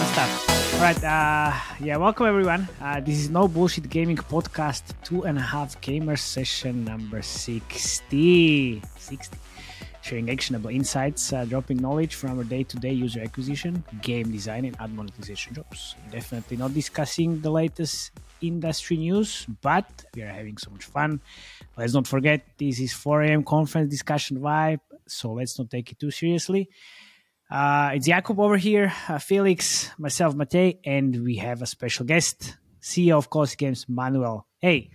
[0.00, 0.74] fun stuff.
[0.74, 2.68] All right, uh, yeah, welcome everyone.
[2.80, 8.82] Uh, this is No Bullshit Gaming Podcast, two and a half gamers session number 60.
[8.96, 9.38] 60.
[10.02, 14.64] Sharing actionable insights, uh, dropping knowledge from our day to day user acquisition, game design,
[14.64, 15.96] and ad monetization jobs.
[16.10, 21.20] Definitely not discussing the latest industry news, but we are having so much fun.
[21.76, 23.44] Let's not forget this is 4 a.m.
[23.44, 26.70] conference discussion vibe, so let's not take it too seriously.
[27.50, 32.56] Uh, it's Jakub over here, uh, Felix, myself, Matej, and we have a special guest,
[32.80, 34.46] CEO of Colossi Games, Manuel.
[34.58, 34.90] Hey,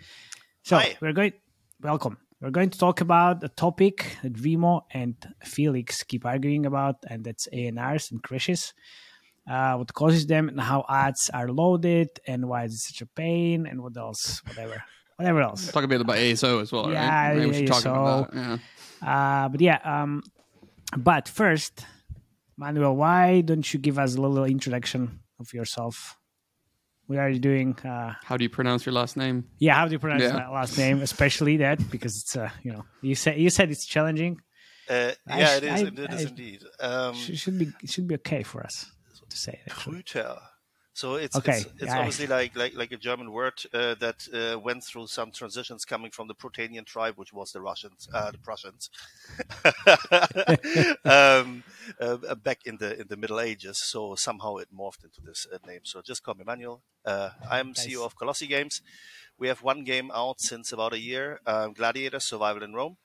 [0.63, 0.95] so Hi.
[1.01, 1.33] we're going,
[1.81, 2.17] welcome.
[2.41, 7.25] We're going to talk about a topic that Remo and Felix keep arguing about, and
[7.25, 8.73] that's ANRs and crashes.
[9.49, 13.05] Uh, what causes them and how ads are loaded and why is it such a
[13.05, 14.81] pain and what else, whatever,
[15.17, 15.71] whatever else.
[15.71, 17.37] Talk a bit about ASO as well, Yeah, right?
[17.37, 18.33] Maybe we should talk about ASO.
[18.33, 18.59] that.
[19.03, 19.43] Yeah.
[19.43, 20.23] Uh, but yeah, um,
[20.97, 21.85] but first,
[22.57, 26.17] Manuel, why don't you give us a little introduction of yourself?
[27.07, 27.77] What are you doing?
[27.85, 29.45] Uh, How do you pronounce your last name?
[29.59, 30.31] yeah, how do you pronounce Yeah.
[30.31, 33.85] that last name, especially that because it's uh, you know you said you said it's
[33.85, 34.39] challenging.
[34.89, 35.71] Uh, yeah, sh- it is.
[35.71, 36.63] I- it is I- indeed.
[36.79, 38.85] Um, It should be should be okay for us
[39.29, 39.59] to say.
[39.69, 39.93] Actually.
[40.01, 40.35] Prueter.
[40.95, 44.57] So it's Okay, it's, it's obviously like, like like a German word uh, that uh,
[44.59, 48.37] went through some transitions coming from the Protanian tribe, which was the Russians, uh, the
[48.37, 48.89] Prussians,
[51.05, 51.63] um,
[51.99, 53.77] uh, back in the in the Middle Ages.
[53.77, 55.81] So somehow it morphed into this uh, name.
[55.83, 56.81] So just call me Manuel.
[57.03, 57.87] Uh, I'm Nice.
[57.87, 58.81] CEO of Colossi Games.
[59.37, 62.97] We have one game out since about a year, um, Gladiator Survival in Rome.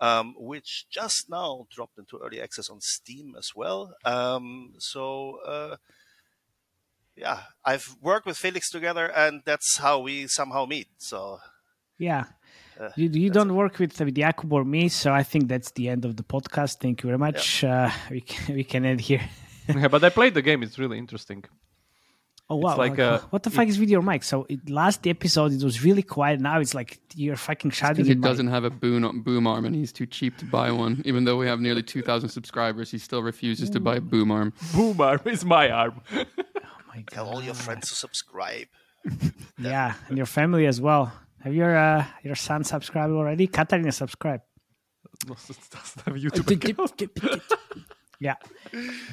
[0.00, 3.94] um, which just now dropped into early access on Steam as well.
[4.04, 5.76] Um, so uh,
[7.16, 10.88] yeah, I've worked with Felix together, and that's how we somehow meet.
[10.98, 11.40] So
[11.98, 12.24] Yeah.
[12.78, 15.88] Uh, You, you don't work with, with Jakub or me, so I think that's the
[15.88, 16.80] end of the podcast.
[16.80, 17.62] Thank you very much.
[17.62, 19.22] Uh, we can, we can end here.
[19.68, 20.62] yeah, but I played the game.
[20.62, 21.44] It's really interesting.
[22.50, 22.76] Oh wow!
[22.76, 24.22] like, Like, uh, what the fuck is with your mic?
[24.22, 26.40] So it, last episode it was really quiet.
[26.40, 28.04] Now it's like you're fucking shouting.
[28.04, 31.00] Because he doesn't have a boom, boom arm and he's too cheap to buy one.
[31.06, 34.52] Even though we have nearly 2,000 subscribers, he still refuses to buy a boom arm.
[34.74, 36.02] Boom arm is my arm.
[36.94, 38.68] My tell all your friends to subscribe.
[39.58, 41.12] Yeah, and your family as well.
[41.42, 43.46] Have your uh, your son subscribed already?
[43.46, 44.40] Katarina subscribe.
[45.26, 47.40] doesn't have YouTube
[48.18, 48.34] yeah.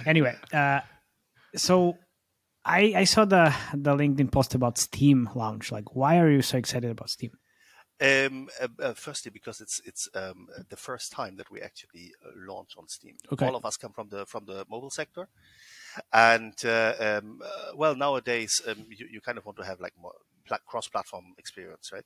[0.06, 0.80] Anyway, uh,
[1.56, 1.98] so
[2.66, 5.72] I I saw the the LinkedIn post about Steam launch.
[5.72, 7.32] Like, why are you so excited about Steam?
[8.02, 12.32] Um, uh, uh, firstly, because it's it's um, the first time that we actually uh,
[12.36, 13.16] launch on Steam.
[13.32, 13.46] Okay.
[13.46, 15.30] All of us come from the from the mobile sector,
[16.14, 19.94] and uh, um, uh, well, nowadays um, you, you kind of want to have like
[20.00, 20.14] more
[20.66, 22.06] cross-platform experience, right?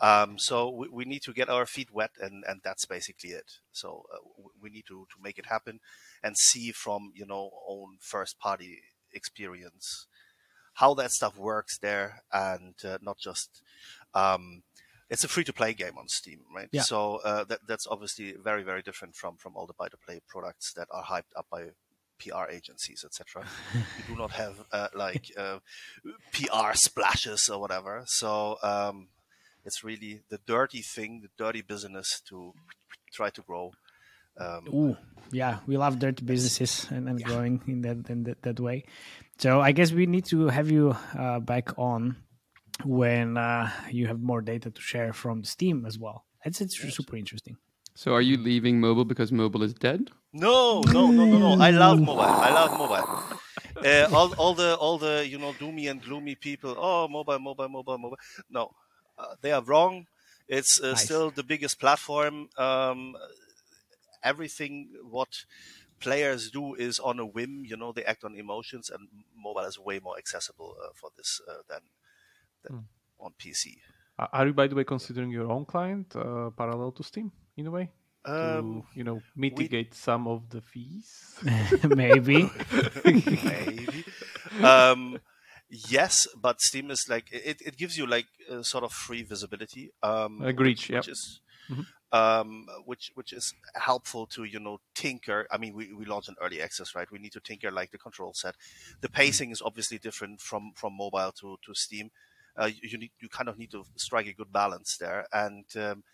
[0.00, 3.50] Um, so we, we need to get our feet wet, and and that's basically it.
[3.72, 5.80] So uh, we need to to make it happen,
[6.22, 8.80] and see from you know own first-party
[9.12, 10.06] experience
[10.74, 13.62] how that stuff works there, and uh, not just.
[14.14, 14.62] Um,
[15.08, 16.68] it's a free to play game on Steam, right?
[16.72, 16.82] Yeah.
[16.82, 20.20] So uh, that, that's obviously very, very different from, from all the buy to play
[20.26, 21.66] products that are hyped up by
[22.18, 23.44] PR agencies, etc.
[23.74, 25.58] you do not have uh, like uh,
[26.32, 28.02] PR splashes or whatever.
[28.06, 29.08] So um,
[29.64, 32.52] it's really the dirty thing, the dirty business to
[33.12, 33.72] try to grow.
[34.38, 34.96] Um, Ooh,
[35.32, 38.84] yeah, we love dirty businesses and, and growing in that, in that that way.
[39.38, 42.16] So I guess we need to have you uh, back on
[42.84, 46.24] when uh, you have more data to share from Steam as well.
[46.44, 47.56] It's it's super interesting.
[47.96, 50.12] So are you leaving mobile because mobile is dead?
[50.32, 51.54] No, no, no, no, no.
[51.54, 52.36] I love mobile.
[52.38, 53.08] I love mobile.
[53.84, 56.74] Uh, all, all the, all the, you know, doomy and gloomy people.
[56.78, 58.18] Oh, mobile, mobile, mobile, mobile.
[58.50, 58.72] No,
[59.18, 60.06] uh, they are wrong.
[60.48, 60.96] It's uh, Nice.
[60.96, 62.48] still the biggest platform.
[62.58, 63.16] Um,
[64.22, 65.44] everything what
[66.00, 67.64] players do is on a whim.
[67.64, 71.40] You know, they act on emotions, and mobile is way more accessible uh, for this
[71.48, 71.82] uh, than
[72.62, 72.72] than
[73.20, 73.82] on PC.
[74.18, 77.66] Are- Are you, by the way, considering your own client uh, parallel to Steam in
[77.66, 77.90] a way
[78.24, 81.38] to Um, you know mitigate some of the fees?
[82.02, 82.50] Maybe.
[83.04, 84.04] maybe.
[84.62, 85.18] um,
[85.68, 89.92] yes, but Steam is like it, it gives you like a sort of free visibility.
[90.02, 91.00] Um, Agreed, Which, yep.
[91.02, 91.40] which is
[91.70, 91.86] Mhm.
[92.12, 95.46] um, which which is helpful to you know tinker.
[95.50, 97.10] I mean, we we launched an early access, right?
[97.10, 98.54] We need to tinker like the control set.
[99.00, 102.10] The pacing is obviously different from from mobile to to Steam.
[102.58, 105.64] Uh, you, you need you kind of need to strike a good balance there and.
[105.76, 106.04] Um,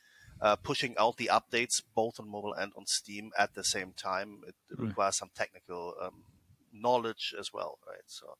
[0.41, 4.41] uh, pushing out the updates both on mobile and on Steam at the same time,
[4.44, 4.89] it Right.
[4.89, 6.25] requires some technical um,
[6.73, 8.03] knowledge as well, right?
[8.06, 8.37] So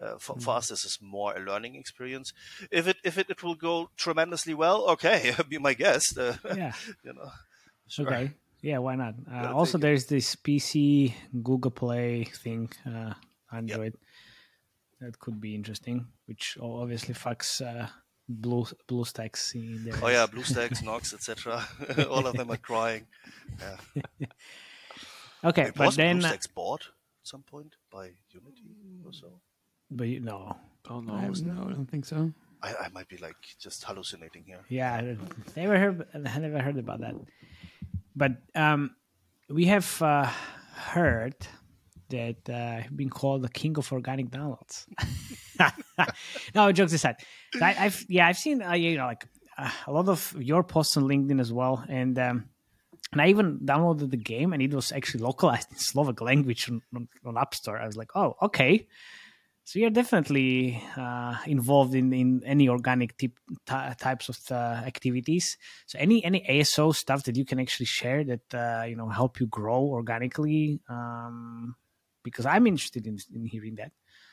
[0.00, 2.32] uh, for, for us, this is more a learning experience.
[2.70, 6.18] If it if it, it will go tremendously well, okay, be my guest.
[6.18, 6.72] Uh, yeah.
[7.04, 7.30] you know,
[7.88, 8.06] sure.
[8.06, 8.32] Okay.
[8.62, 8.78] Yeah.
[8.78, 9.14] Why not?
[9.30, 12.70] Uh, also, there's this PC Google Play thing.
[12.86, 13.14] Uh,
[13.52, 13.94] Android.
[15.00, 17.86] That could be interesting, which obviously fucks uh,
[18.28, 19.94] blue BlueStacks in there.
[20.02, 21.64] Oh yeah, BlueStacks, Nox, etc.
[22.10, 23.06] All of them are crying.
[23.58, 24.04] Yeah.
[25.42, 28.76] Okay, Wait, but was then, uh, BlueStacks bought at some point by Unity
[29.06, 29.40] or so?
[29.90, 30.54] but you know,
[30.88, 31.14] Oh no.
[31.14, 32.32] I no, I don't think so.
[32.62, 34.60] I, I might be like just hallucinating here.
[34.68, 35.16] Yeah, I
[35.56, 36.06] never heard.
[36.14, 37.14] I never heard about that.
[38.14, 38.96] But um,
[39.48, 40.28] we have uh,
[40.74, 41.36] heard
[42.10, 44.86] that uh, been called the king of organic downloads.
[46.54, 47.16] no, jokes aside,
[47.60, 49.26] I, I've yeah, I've seen uh, you know like
[49.58, 52.44] uh, a lot of your posts on LinkedIn as well, and um,
[53.12, 56.82] and I even downloaded the game, and it was actually localized in Slovak language on,
[56.94, 57.78] on, on App Store.
[57.78, 58.86] I was like, oh, okay.
[59.64, 63.14] So you're definitely uh, involved in, in any organic
[63.66, 65.56] ty types of uh, activities.
[65.86, 69.38] So any any ASO stuff that you can actually share that uh, you know help
[69.38, 71.76] you grow organically, um,
[72.30, 73.92] because I'm interested in, in hearing that.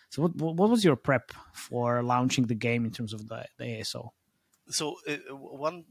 [0.09, 3.45] So what what what was your prep for launching the game in terms of the,
[3.57, 4.11] the ASO?
[4.69, 5.85] So uh, one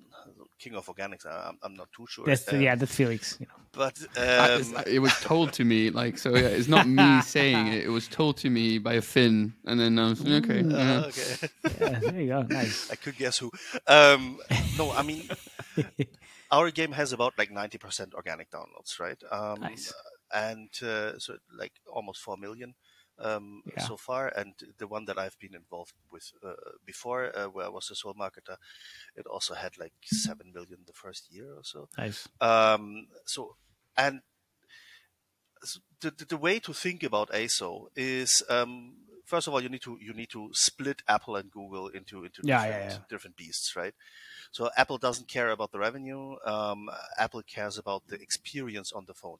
[0.58, 2.26] king of organics, I- I'm, I'm not too sure.
[2.26, 3.36] That's uh, yeah, that's Felix.
[3.40, 3.54] You know.
[3.72, 7.68] But um, it's- it was told to me, like, so yeah, it's not me saying
[7.68, 7.84] it.
[7.84, 10.60] It was told to me by a Finn, and then I was okay.
[10.60, 11.04] uh, yeah.
[11.10, 11.48] okay.
[11.80, 12.42] Yeah, there you go.
[12.42, 12.90] Nice.
[12.90, 13.50] I could guess who.
[13.86, 14.38] Um,
[14.78, 15.28] no, I mean,
[16.50, 19.20] our game has about like 90% organic downloads, right?
[19.30, 19.92] Um, Nice.
[20.32, 22.74] And uh, so, like, almost 4 million
[23.18, 23.86] um, Yeah.
[23.86, 24.28] so far.
[24.28, 27.94] And the one that I've been involved with uh, before, uh, where I was a
[27.94, 28.56] sole marketer,
[29.14, 31.88] it also had like 7 million the first year or so.
[31.96, 32.28] Nice.
[32.40, 33.56] Um, so,
[33.96, 34.20] and
[36.00, 39.98] the, the, way to think about ASO is, um, first of all, you need to
[40.00, 42.98] you need to split Apple and Google into into Yeah, yeah, different, yeah.
[43.08, 43.94] different beasts, right?
[44.52, 46.36] So Apple doesn't care about the revenue.
[46.44, 46.88] Um,
[47.18, 49.38] Apple cares about the experience on the phone.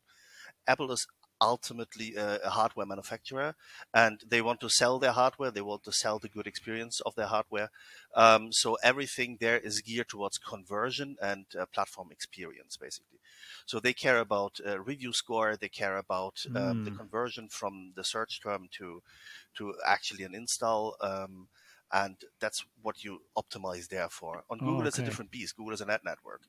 [0.67, 1.07] Apple is
[1.41, 3.55] ultimately a, a hardware manufacturer,
[3.93, 5.51] and they want to sell their hardware.
[5.51, 7.71] They want to sell the good experience of their hardware.
[8.15, 13.19] Um, so everything there is geared towards conversion and uh, platform experience, basically.
[13.67, 15.57] So they care about uh, review score.
[15.57, 16.97] They care about um, the Mm.
[16.99, 19.03] conversion from the search term to
[19.57, 20.97] to actually an install.
[21.01, 21.49] Um,
[21.93, 24.43] and that's what you optimize there for.
[24.51, 25.09] On Oh, Google, it's a okay.
[25.11, 25.57] different beast.
[25.57, 26.43] Google is an ad network.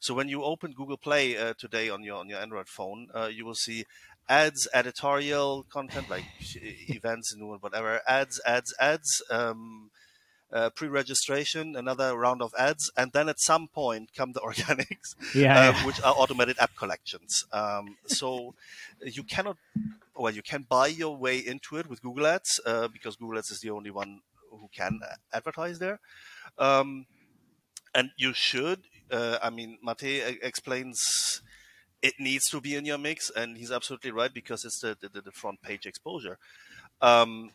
[0.00, 3.26] So when you open Google Play uh, today on your on your Android phone, uh,
[3.32, 3.84] you will see
[4.28, 6.24] ads, editorial content like
[6.88, 9.22] events and whatever, ads, ads, ads.
[9.30, 9.90] Um,
[10.54, 15.58] uh, pre-registration, another round of ads, and then at some point come the organics, Yeah.
[15.58, 15.86] uh, yeah.
[15.86, 17.46] which are automated app collections.
[17.54, 18.54] Um, so
[19.02, 19.56] you cannot,
[20.14, 23.50] well, you can buy your way into it with Google Ads uh, because Google Ads
[23.50, 24.20] is the only one
[24.58, 25.00] who can
[25.32, 26.00] advertise there.
[26.58, 27.06] Um,
[27.94, 28.80] and you should.
[29.10, 31.42] Uh, I mean, Matej explains
[32.00, 35.20] it needs to be in your mix, and he's absolutely right because it's the the,
[35.20, 36.38] the front page exposure.
[37.00, 37.50] Um,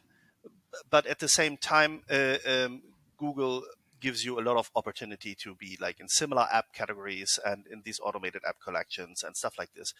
[0.90, 2.82] but at the same time, uh, um,
[3.18, 3.64] Google
[4.00, 7.82] gives you a lot of opportunity to be like in similar app categories and in
[7.84, 9.94] these automated app collections and stuff like this.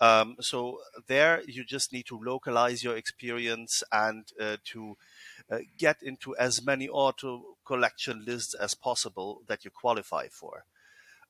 [0.00, 4.96] Um, so there, you just need to localize your experience and uh, to
[5.78, 10.64] get into as many auto collection lists as possible that you qualify for.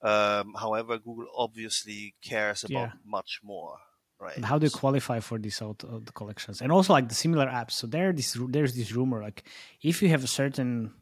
[0.03, 2.93] Um, however, Google obviously cares about Yeah.
[3.05, 3.79] much more,
[4.19, 4.37] right?
[4.37, 7.47] And how do you qualify for these auto auto collections and also like the similar
[7.47, 9.45] apps so there this there's this rumor like
[9.83, 10.93] if you have a certain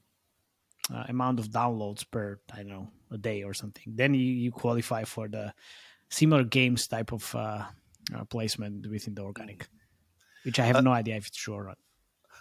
[0.93, 4.53] uh, amount of downloads per i don't know a day or something then you, you
[4.53, 5.53] qualify for the
[6.11, 7.65] similar games type of uh,
[8.15, 9.67] uh, placement within the organic
[10.45, 11.79] which i have Uh, no idea if it's true or not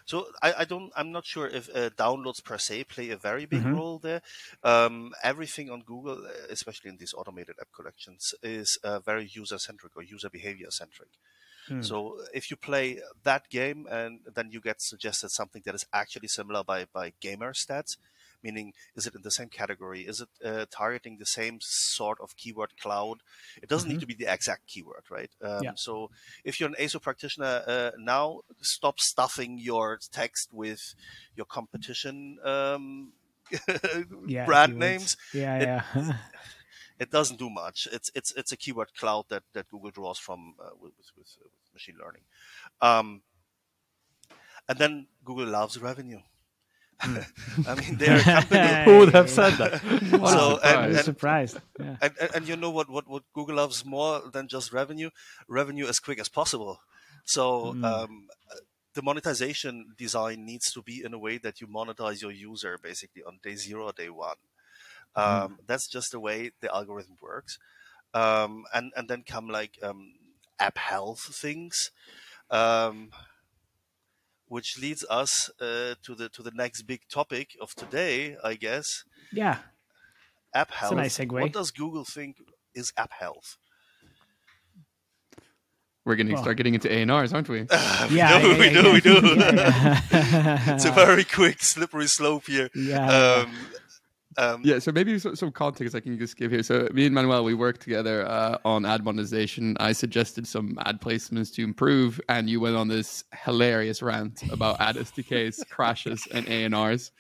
[0.06, 0.92] So I, I don't.
[0.96, 3.74] I'm not sure if uh, downloads per se play a very big Mhm.
[3.74, 4.22] role there.
[4.64, 9.58] Um, everything on Google, uh, especially in these automated app collections, is uh, very user
[9.60, 11.10] centric or user behavior centric.
[11.68, 11.90] Hmm.
[11.90, 16.28] So if you play that game and then you get suggested something that is actually
[16.30, 17.98] similar by by gamer stats,
[18.44, 20.02] meaning is it in the same category?
[20.02, 23.20] Is it uh, targeting the same sort of keyword cloud?
[23.62, 25.32] It doesn't need to be the exact keyword, right?
[25.42, 25.64] Um, Mm-hmm.
[25.64, 25.72] Yeah.
[25.76, 26.10] So
[26.44, 30.96] if you're an ASO practitioner uh, now, stop stuffing your text with
[31.36, 33.14] your competition um,
[34.28, 34.78] yeah brand keywords.
[34.80, 35.18] names.
[35.34, 36.14] yeah It- yeah
[37.00, 37.88] It doesn't do much.
[37.92, 41.52] It's it's it's a keyword cloud that, that Google draws from uh, with, with, with
[41.74, 42.22] machine learning.
[42.82, 43.24] Um,
[44.70, 46.22] and then Google loves revenue.
[47.68, 48.84] I mean, they're a company.
[48.86, 49.82] Who would have said that?
[50.22, 53.24] What a So, and- i'm surprised yeah and, and, and you know what, what, what
[53.34, 55.10] Google loves more than just revenue?
[55.48, 56.80] Revenue as quick as possible.
[57.26, 57.84] So Mm.
[57.84, 58.28] um,
[58.94, 63.24] the monetization design needs to be in a way that you monetize your user basically
[63.24, 64.38] on day zero or day one.
[65.16, 67.58] Um, That's just the way the algorithm works.
[68.14, 70.14] Um, and, and then come like um,
[70.60, 71.92] app health things.
[74.48, 79.04] Which leads us uh, to the to the next big topic of today, I guess.
[79.32, 79.58] Yeah.
[80.54, 80.92] App health.
[80.94, 81.32] a nice segue.
[81.42, 82.38] What does Google think
[82.76, 83.58] is app health?
[86.06, 87.66] We're going to Well- start getting into ANRs, aren't we?
[87.72, 89.36] Yeah, we yeah, do, yeah, we yeah, do, we do.
[89.40, 90.76] yeah, yeah.
[90.76, 92.70] it's a very quick, slippery slope here.
[92.76, 93.46] yeah.
[93.46, 93.56] Um,
[94.38, 96.64] um, Yeah, so maybe so- some context I can just give here.
[96.64, 99.76] So me and Manuel, we worked together uh, on ad monetization.
[99.80, 104.80] I suggested some ad placements to improve, and you went on this hilarious rant about
[104.80, 107.12] ad SDKs, crashes, and ANRs.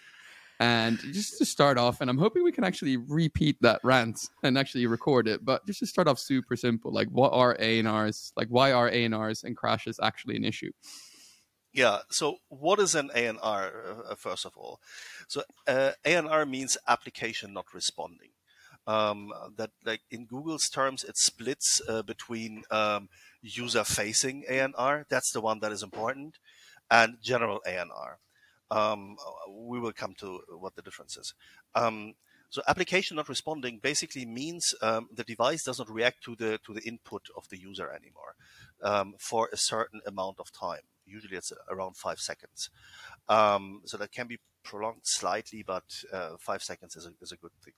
[0.59, 4.57] And just to start off, and I'm hoping we can actually repeat that rant and
[4.57, 5.43] actually record it.
[5.43, 6.93] But just to start off, super simple.
[6.93, 8.31] Like, what are ANRs?
[8.37, 10.71] Like, why are ANRs and crashes actually an issue?
[11.73, 11.99] Yeah.
[12.09, 14.11] So, what is an ANR?
[14.11, 14.79] Uh, first of all,
[15.27, 18.29] so uh, ANR means application not responding.
[18.85, 23.07] Um, that, like in Google's terms, it splits uh, between um,
[23.41, 25.05] user-facing ANR.
[25.09, 26.37] That's the one that is important,
[26.91, 28.17] and general ANR.
[28.69, 29.17] Um,
[29.49, 31.33] we will come to what the difference is.
[31.75, 32.13] Um,
[32.49, 36.83] so, application not responding basically means um, the device doesn't react to the to the
[36.83, 38.35] input of the user anymore
[38.83, 40.83] um, for a certain amount of time.
[41.05, 42.69] Usually it's around five seconds.
[43.29, 47.37] Um, so that can be prolonged slightly, but uh, five seconds is a, is a
[47.37, 47.73] good thing.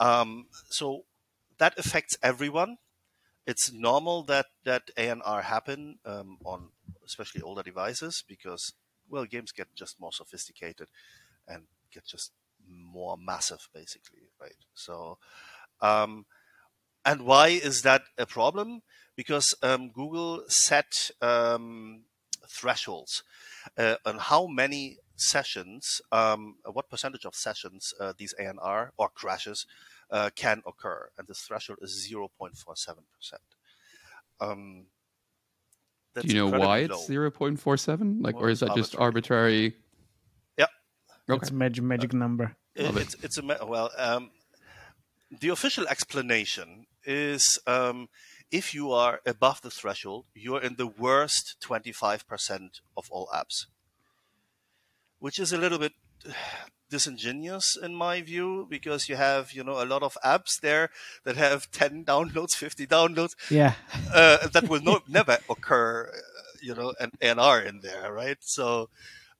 [0.00, 1.04] Um, so
[1.58, 2.78] that affects everyone.
[3.46, 6.70] It's normal that, that ANR happen um, on
[7.04, 8.72] especially older devices because,
[9.08, 10.88] well, games get just more sophisticated
[11.46, 12.32] and get just
[12.68, 14.56] more massive, basically, right?
[14.74, 15.18] So,
[15.80, 16.24] um,
[17.04, 18.82] and why is that a problem?
[19.14, 22.04] Because um, Google set um,
[22.48, 23.22] thresholds
[23.78, 29.66] uh, on how many sessions, um, what percentage of sessions uh, these ANR or crashes
[30.10, 32.28] uh, can occur, and this threshold is 0.47
[33.16, 33.42] percent.
[34.40, 34.86] Um,
[36.14, 38.20] Do you know why it's zero point four seven?
[38.20, 39.76] Like, Well, or is that just arbitrary?
[40.58, 40.66] Yeah.
[41.28, 41.40] Okay.
[41.42, 42.56] It's a magic magic number.
[42.76, 43.02] Love it.
[43.02, 43.90] it's it's a ma- well.
[43.96, 44.30] Um,
[45.40, 48.08] the official explanation is um,
[48.50, 53.08] if you are above the threshold, you are in the worst twenty five percent of
[53.10, 53.66] all apps,
[55.18, 55.92] which is a little bit
[56.90, 60.90] disingenuous in my view because you have you know a lot of apps there
[61.24, 63.74] that have 10 downloads 50 downloads Yeah.
[64.12, 68.38] uh, that will not never occur, uh, you know, an NR in there, right?
[68.40, 68.90] So,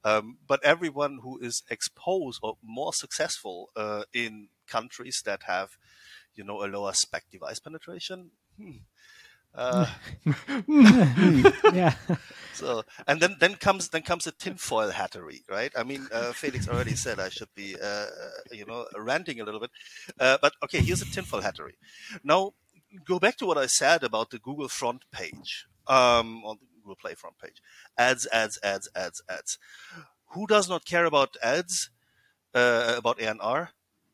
[0.05, 5.77] um, but everyone who is exposed or more successful uh, in countries that have,
[6.35, 8.31] you know, a lower spec device penetration.
[8.59, 8.79] hmm,
[9.55, 9.87] Uh,
[11.73, 11.95] yeah.
[12.55, 15.73] so and then then comes then comes the tinfoil hattery, right?
[15.77, 18.07] I mean, uh, Felix already said I should be, uh, uh,
[18.51, 19.71] you know, ranting a little bit,
[20.19, 21.75] uh, but okay, here's a tinfoil hattery.
[22.25, 22.55] Now,
[23.05, 26.97] go back to what I said about the Google front page, um, on the Google
[26.97, 27.63] Play front page,
[27.97, 29.59] ads, ads, ads, ads, ads.
[30.31, 31.91] Who does not care about ads?
[32.53, 33.69] Uh, about ANR?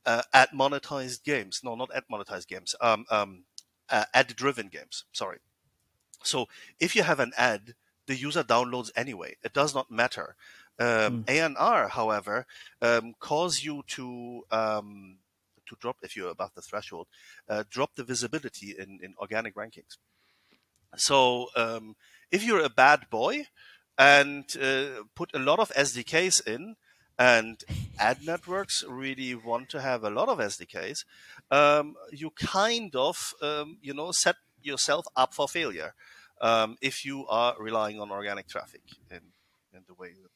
[0.07, 1.61] Uh, ad monetized games.
[1.63, 2.75] No, not ad monetized games.
[2.81, 3.45] Um, um,
[3.91, 5.05] uh, ad driven games.
[5.13, 5.39] Sorry.
[6.23, 7.75] So if you have an ad,
[8.07, 9.37] the user downloads anyway.
[9.43, 10.35] It does not matter.
[10.79, 12.47] Um, ANR, however,
[12.81, 15.19] um, cause you to um,
[15.69, 17.07] to drop if you're above the threshold,
[17.49, 19.99] uh, drop the visibility in, in organic rankings.
[20.97, 21.97] So um,
[22.31, 23.47] if you're a bad boy
[23.97, 26.77] and uh, put a lot of SDKs in,
[27.21, 27.63] and
[27.99, 31.05] ad networks really want to have a lot of SDKs,
[31.51, 35.93] um, you kind of um, you know set yourself up for failure
[36.41, 39.21] um, if you are relying on organic traffic in
[39.77, 40.33] in the way that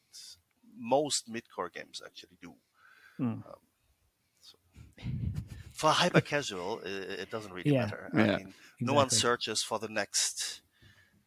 [0.76, 2.52] most mid-core games actually do.
[4.42, 4.58] So
[5.72, 7.84] for hyper casual, it, it doesn't really Yeah.
[7.84, 8.10] matter.
[8.14, 8.22] Yeah.
[8.22, 10.60] I mean, no one searches for the next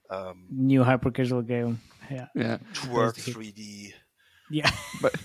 [0.09, 1.79] um, New hyper casual game.
[2.11, 2.27] Yeah.
[2.35, 2.57] Yeah.
[2.73, 3.35] twerk the hit.
[3.35, 3.93] 3D.
[4.49, 4.71] Yeah.
[5.01, 5.15] but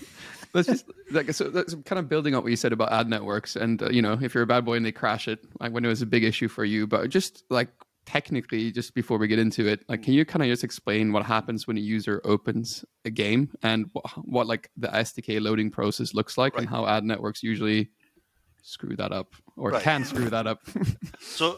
[0.53, 3.55] let's just like so that's kind of building up what you said about ad networks
[3.55, 5.83] and uh, you know if you're a bad boy and they crash it like when
[5.83, 7.69] it was a big issue for you but just like
[8.05, 11.25] technically just before we get into it like can you kind of just explain what
[11.25, 16.13] happens when a user opens a game and wh- what like the sdk loading process
[16.13, 17.89] looks like and how ad networks usually
[18.61, 19.81] screw that up or Right.
[19.81, 20.59] can screw that up
[21.21, 21.57] So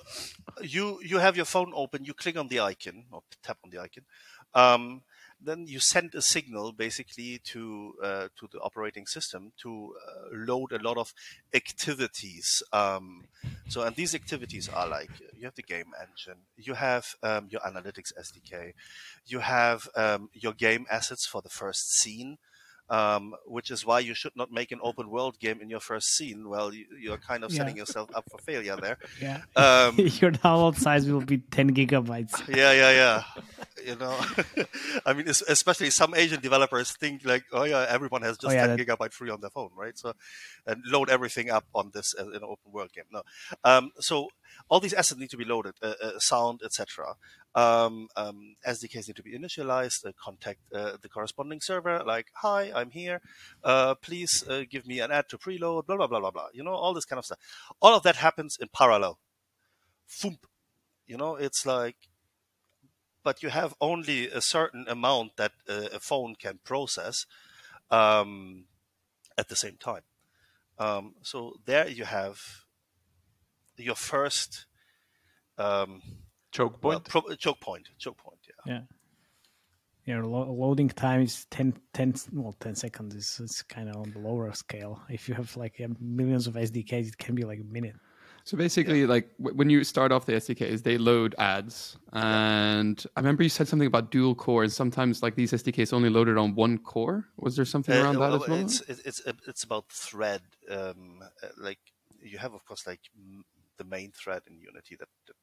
[0.63, 3.79] you you have your phone open, you click on the icon or tap on the
[3.81, 4.05] icon,
[4.53, 5.01] um,
[5.45, 10.71] then you send a signal basically to uh, to the operating system to uh, load
[10.71, 11.13] a lot of
[11.53, 12.63] activities.
[12.73, 13.25] Um,
[13.67, 17.61] so and these activities are like you have the game engine, you have um, your
[17.61, 18.73] analytics SDK,
[19.25, 22.37] you have um, your game assets for the first scene.
[22.87, 26.15] Um, which is why you should not make an open world game in your first
[26.15, 26.47] scene.
[26.47, 27.57] Well, you, you're kind of Yeah.
[27.57, 28.97] setting yourself up for failure there.
[29.19, 29.41] Yeah.
[29.55, 32.47] Um, Your download size will be 10 gigabytes.
[32.55, 33.23] yeah, yeah, yeah.
[33.83, 34.15] you know,
[35.03, 38.67] I mean, especially some Asian developers think like, oh yeah, everyone has just Oh, yeah,
[38.67, 39.97] 10 that- gigabyte free on their phone, right?
[39.97, 40.13] So,
[40.67, 43.05] and load everything up on this as in an open world game.
[43.11, 43.23] No,
[43.63, 44.29] um, so
[44.69, 47.15] all these assets need to be loaded, uh, uh, sound, etc.
[47.53, 50.05] Um, um, SDKs need to be initialized.
[50.05, 53.21] Uh, contact uh, the corresponding server, like, "Hi, I'm here.
[53.63, 56.47] Uh, please uh, give me an ad to preload." Blah blah blah blah blah.
[56.53, 57.39] You know, all this kind of stuff.
[57.81, 59.19] All of that happens in parallel.
[60.09, 60.39] Foomp.
[61.07, 61.97] You know, it's like,
[63.23, 67.25] but you have only a certain amount that a phone can process
[67.91, 68.65] um,
[69.37, 70.01] at the same time.
[70.77, 72.64] Um, so there you have
[73.77, 74.65] your first
[75.57, 76.01] um,
[76.51, 77.09] Choke well, point.
[77.09, 77.89] pro- choke point.
[77.97, 78.39] Choke point.
[78.65, 78.81] Yeah.
[80.05, 84.11] Yeah, lo- loading time is 10, 10 well, 10 seconds is, is kind of on
[84.11, 85.01] the lower scale.
[85.09, 87.95] If you have like millions of SDKs, it can be like a minute.
[88.43, 93.19] So basically, like w- when you start off the SDKs, they load ads, and I
[93.19, 96.53] remember you said something about dual core, and sometimes like these SDKs only loaded on
[96.53, 97.25] one core.
[97.37, 98.59] Was there something Uh, around that well, as well?
[98.59, 100.43] It's it's it's about thread.
[100.69, 101.79] Um, uh, like
[102.21, 103.45] you have, of course, like m-
[103.77, 105.35] the main thread in Unity that, that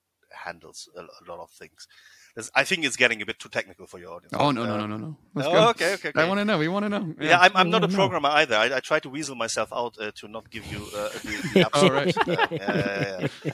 [0.45, 1.87] handles a, a lot of things.
[2.35, 4.33] There's- I think it's getting a bit too technical for your audience.
[4.35, 5.17] Oh no no uh, no no no!
[5.35, 5.69] Let's oh, go.
[5.71, 6.59] okay, okay, I want to know.
[6.59, 7.15] We want to know.
[7.21, 7.95] Yeah, I'm, I'm not a no.
[7.95, 8.57] programmer either.
[8.57, 11.65] I, I try to weasel myself out uh, to not give you uh, the, the
[11.75, 12.17] All absolute.
[12.17, 12.29] right.
[12.41, 13.53] uh, yeah, yeah,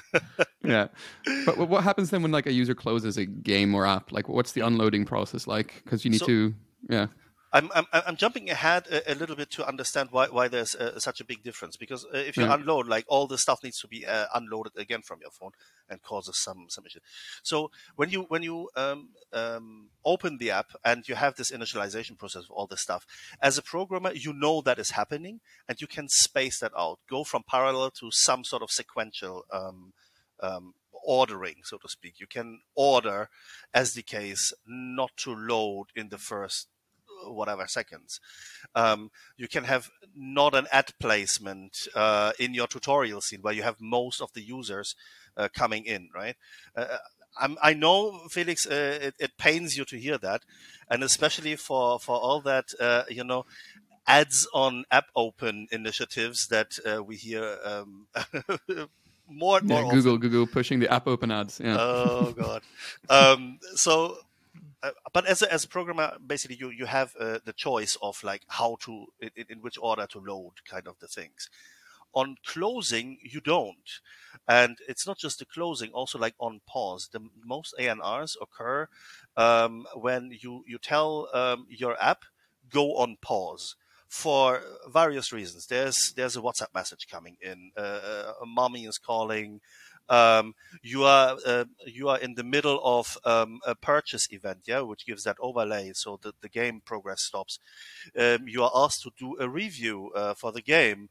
[0.00, 0.44] yeah.
[0.64, 1.44] yeah.
[1.44, 4.12] But what happens then when like a user closes a game or app?
[4.12, 5.80] Like, what's the unloading process like?
[5.84, 6.54] Because you need So- to,
[6.88, 7.06] yeah.
[7.52, 10.98] I'm, I'm I'm jumping ahead a, a little bit to understand why why there's uh,
[11.00, 12.54] such a big difference because uh, if you Yeah.
[12.54, 15.52] unload like all the stuff needs to be uh, unloaded again from your phone
[15.88, 17.00] and causes some some issue.
[17.42, 22.18] So when you when you um, um, open the app and you have this initialization
[22.18, 23.06] process of all this stuff,
[23.40, 27.24] as a programmer you know that is happening and you can space that out, go
[27.24, 29.44] from parallel to some sort of sequential.
[29.50, 29.92] Um,
[30.40, 30.74] um,
[31.04, 32.20] ordering, so to speak.
[32.20, 33.30] You can order
[33.74, 36.68] SDKs not to load in the first
[37.26, 38.20] whatever seconds.
[38.74, 43.62] Um, you can have not an ad placement uh, in your tutorial scene where you
[43.62, 44.94] have most of the users
[45.36, 46.36] uh, coming in, right?
[46.76, 46.98] Uh,
[47.40, 50.42] I'm, I know, Felix, uh, it, it pains you to hear that,
[50.90, 53.44] and especially for for all that, uh, you know,
[54.06, 58.06] ads on app open initiatives that uh, we hear um,
[59.28, 59.96] more and more Yeah, often.
[59.98, 61.60] Google, Google pushing the app open ads.
[61.60, 61.78] Yeah.
[61.78, 62.62] Oh god.
[63.10, 64.16] Um, so,
[64.82, 68.22] uh, but as a, as a programmer, basically you you have uh, the choice of
[68.22, 71.48] like how to in, in which order to load kind of the things.
[72.14, 74.00] On closing, you don't,
[74.48, 75.90] and it's not just the closing.
[75.90, 78.88] Also, like on pause, the most ANRs occur
[79.36, 82.24] um, when you you tell um, your app
[82.70, 83.76] go on pause
[84.08, 85.66] for various reasons.
[85.66, 87.72] There's there's a WhatsApp message coming in.
[87.76, 89.60] Uh, uh, mommy is calling.
[90.08, 94.80] Um, you are uh, you are in the middle of um, a purchase event, yeah,
[94.80, 97.58] which gives that overlay, so that the game progress stops.
[98.18, 101.10] Um, you are asked to do a review uh, for the game.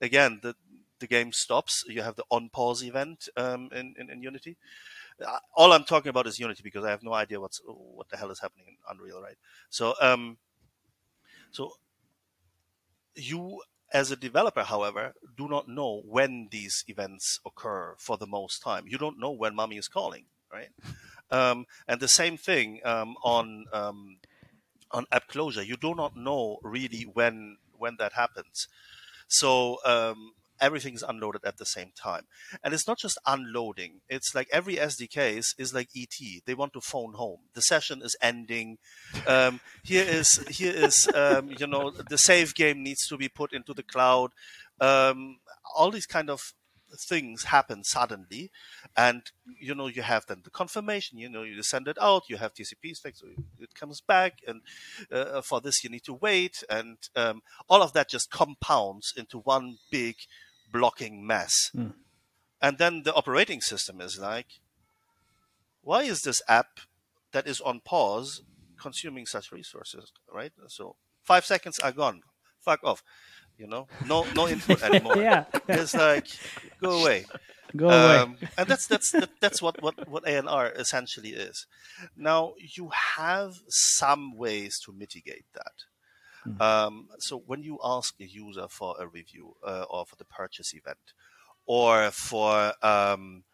[0.00, 0.54] Again, the
[0.98, 1.84] the game stops.
[1.86, 4.56] You have the on pause event um, in, in in Unity.
[5.24, 8.16] Uh, all I'm talking about is Unity because I have no idea what's what the
[8.16, 9.36] hell is happening in Unreal, right?
[9.68, 10.38] So um,
[11.50, 11.72] so
[13.14, 13.60] you
[13.92, 18.86] as a developer, however, do not know when these events occur for the most time.
[18.86, 20.70] You don't know when mommy is calling, right?
[21.30, 24.16] Um, and the same thing um, on um,
[24.90, 25.62] on app closure.
[25.62, 28.68] You do not know really when when that happens.
[29.28, 32.24] So um, everything's unloaded at the same time,
[32.62, 34.00] and it's not just unloading.
[34.08, 36.18] It's like every SDK is, like ET.
[36.46, 37.40] They want to phone home.
[37.54, 38.78] The session is ending.
[39.26, 43.52] Um, here is here is um, you know the save game needs to be put
[43.52, 44.32] into the cloud.
[44.80, 45.38] Um,
[45.76, 46.54] all these kind of
[46.96, 48.50] things happen suddenly,
[48.96, 49.22] and
[49.60, 51.18] you know you have then the confirmation.
[51.18, 52.24] You know you send it out.
[52.28, 53.20] You have TCP specs.
[53.20, 53.26] So
[53.60, 54.62] it comes back, and
[55.12, 59.38] uh, for this you need to wait, and um, all of that just compounds into
[59.38, 60.16] one big
[60.70, 61.70] blocking mess.
[61.74, 61.88] Hmm.
[62.60, 64.46] And then the operating system is like,
[65.82, 66.80] why is this app
[67.32, 68.42] that is on pause
[68.80, 70.52] consuming such resources, right?
[70.68, 72.22] So five seconds are gone.
[72.60, 73.02] Fuck off.
[73.56, 75.16] You know, no no input anymore.
[75.16, 76.28] yeah, It's like
[76.80, 77.26] go away.
[77.76, 78.16] go away.
[78.18, 81.66] Um, and that's that's that, that's what, what what ANR essentially is.
[82.16, 85.72] Now you have some ways to mitigate that.
[86.60, 90.74] Um, so when you ask a user for a review uh, or for the purchase
[90.74, 91.12] event,
[91.66, 93.44] or for um,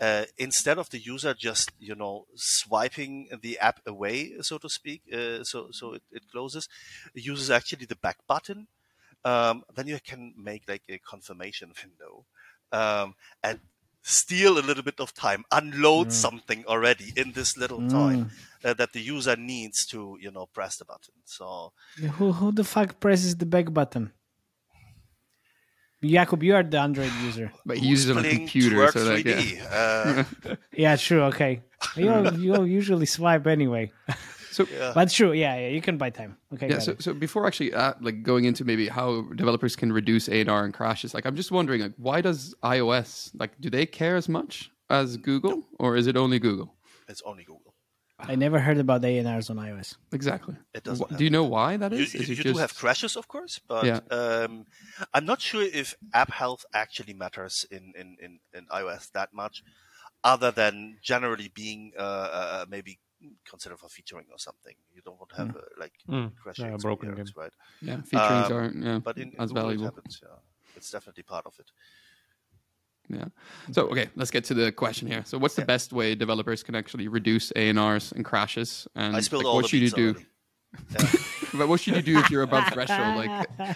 [0.00, 5.02] uh, instead of the user just you know swiping the app away, so to speak,
[5.12, 6.68] uh, so so it, it closes,
[7.14, 8.68] it uses actually the back button.
[9.24, 12.26] Um, then you can make like a confirmation window,
[12.72, 13.60] um, and
[14.06, 16.12] steal a little bit of time, unload Mm.
[16.12, 17.90] something already in this little Mm.
[17.90, 18.30] time
[18.64, 21.14] uh, that the user needs to, you know, press the button.
[21.24, 21.72] So
[22.18, 24.12] Who who the fuck presses the back button?
[26.02, 27.50] Jakub, you are the Android user.
[27.64, 29.66] But he uses it on a computer, so like, yeah.
[29.70, 30.24] Uh,
[30.76, 31.22] Yeah, true.
[31.32, 31.62] Okay,
[31.96, 33.90] you you usually swipe anyway,
[34.56, 34.92] So yeah.
[34.94, 35.32] but true.
[35.32, 36.38] Yeah, yeah, you can buy time.
[36.54, 37.02] Okay, yeah, so, it.
[37.02, 41.12] so before actually uh, like going into maybe how developers can reduce ANR and crashes,
[41.12, 45.18] like I'm just wondering, like why does iOS like do they care as much as
[45.18, 46.72] Google, or is it only Google?
[47.06, 47.74] It's only Google.
[48.18, 49.96] I never heard about ANRs on iOS.
[50.10, 50.56] Exactly.
[50.72, 51.98] It doesn't Wh- do you know why that is?
[51.98, 52.14] You, is?
[52.14, 54.00] you, is it you just do have crashes, of course, but Yeah.
[54.10, 54.64] um,
[55.12, 59.62] I'm not sure if app health actually matters in, in, in, in iOS that much,
[60.24, 63.00] other than generally being uh, uh, maybe
[63.48, 64.74] considered for featuring or something.
[64.94, 67.52] You don't want to have uh, like Mm, crashing yeah, broken experience, right?
[67.82, 69.84] yeah featurings Um, aren't yeah But in, in as Google valuable?
[69.84, 70.20] it happens.
[70.22, 70.36] Yeah,
[70.76, 71.70] it's definitely part of it.
[73.08, 73.26] Yeah.
[73.72, 75.22] So okay, let's get to the question here.
[75.24, 75.66] So what's the Yeah.
[75.66, 78.88] best way developers can actually reduce ANRs and crashes?
[78.94, 80.08] And I spilled like, all what the should you do?
[80.08, 80.26] already.
[80.94, 81.10] Yeah.
[81.54, 83.14] But what should you do if you're above threshold?
[83.16, 83.30] Like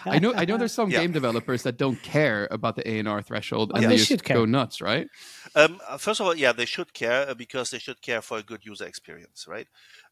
[0.06, 1.00] I know I know there's some Yeah.
[1.00, 3.88] game developers that don't care about the ANR threshold and Yeah.
[3.88, 4.36] they, They just should care.
[4.36, 5.08] go nuts, right?
[5.54, 8.38] Um, uh, first of all, yeah, they should care uh, because they should care for
[8.38, 9.66] a good user experience, right?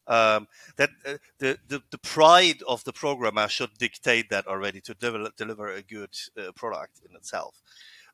[0.07, 4.93] Um, that uh, the, the the pride of the programmer should dictate that already to
[4.95, 7.61] develop, deliver a good uh, product in itself.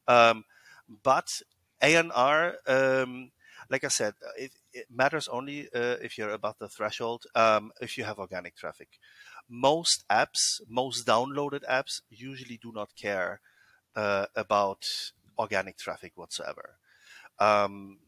[0.08, 0.44] Um,
[1.04, 1.42] but
[1.82, 3.32] ANR, um,
[3.70, 7.24] like I said, uh, it, it matters only uh, if you're above the threshold.
[7.36, 9.00] Um, if you have organic traffic,
[9.50, 13.42] most apps, most downloaded apps, usually do not care
[13.96, 14.86] uh, about
[15.38, 16.78] organic traffic whatsoever.
[17.40, 18.00] Um,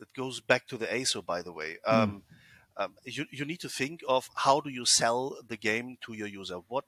[0.00, 1.78] it goes back to the ASO, by the way.
[1.86, 2.22] Um,
[2.76, 6.28] um, you, you need to think of how do you sell the game to your
[6.28, 6.60] user.
[6.68, 6.84] What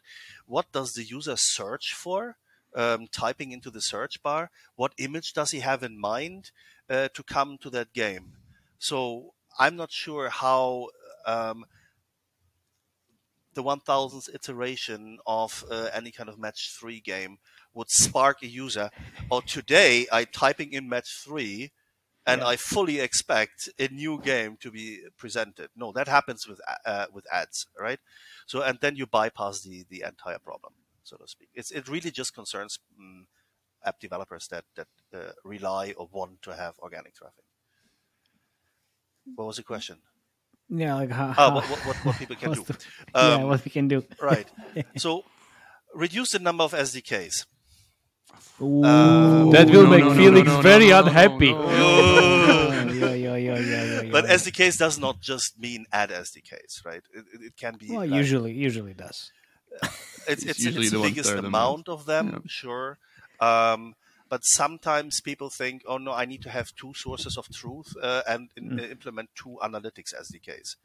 [0.46, 2.36] what does the user search for?
[2.76, 6.50] Um, typing into the search bar, what image does he have in mind
[6.88, 8.32] uh, to come to that game?
[8.78, 10.88] So I'm not sure how
[11.26, 11.64] um,
[13.54, 17.38] the 1000th iteration of uh, any kind of match three game
[17.72, 18.90] would spark a user.
[19.30, 21.72] Or today, I typing in match three,
[22.26, 25.70] and I fully expect a new game to be presented.
[25.76, 28.00] No, that happens with uh, with ads, right?
[28.46, 31.50] So and then you bypass the the entire problem, so to speak.
[31.54, 33.26] It's it really just concerns mm
[33.84, 37.44] app developers that that uh, rely or want to have organic traffic.
[39.36, 39.98] What was the question?
[40.68, 42.62] Yeah, like how, Oh, how- what, what, what, what people can do.
[42.64, 42.78] the-
[43.14, 44.04] yeah, Um, what we can do.
[44.20, 44.48] Right.
[44.96, 45.24] So
[45.94, 47.46] reduce the number of SDKs.
[48.60, 48.82] Ooh.
[49.52, 51.52] That will no, make no, no, Felix no, no, very no, no, unhappy.
[51.52, 51.70] no.
[52.94, 54.10] yeah, yeah, yeah, yeah, yeah, yeah.
[54.12, 54.24] But.
[54.26, 57.02] SDKs does not just mean ad SDKs, right?
[57.12, 59.30] It, it, it can be well, like- usually, usually does.
[59.82, 62.38] it's, It's it's, usually it's the the biggest that are the amount of them, Yeah.
[62.46, 62.98] sure.
[63.40, 63.94] Um,
[64.28, 68.22] but sometimes people think, oh no, I need to have two sources of truth uh,
[68.26, 68.90] and in, Mm.
[68.90, 70.76] implement two analytics SDKs,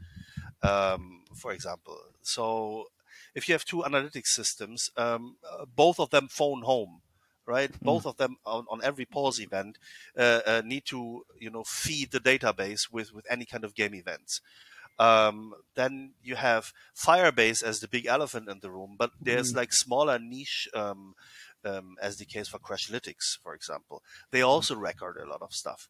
[0.61, 1.97] um, for example.
[2.21, 2.87] So
[3.33, 7.01] if you have two analytics systems, um, uh, both of them phone home,
[7.45, 7.71] right?
[7.71, 7.83] Mm.
[7.83, 9.77] Both of them on, on every pause event
[10.17, 13.95] uh, uh, need to, you know, feed the database with with any kind of game
[13.95, 14.41] events.
[14.99, 19.71] Um, then you have Firebase as the big elephant in the room, but there's like
[19.71, 21.15] smaller niche um,
[21.65, 24.01] um, SDKs for Crashlytics, for example.
[24.31, 25.89] They also record a lot of stuff,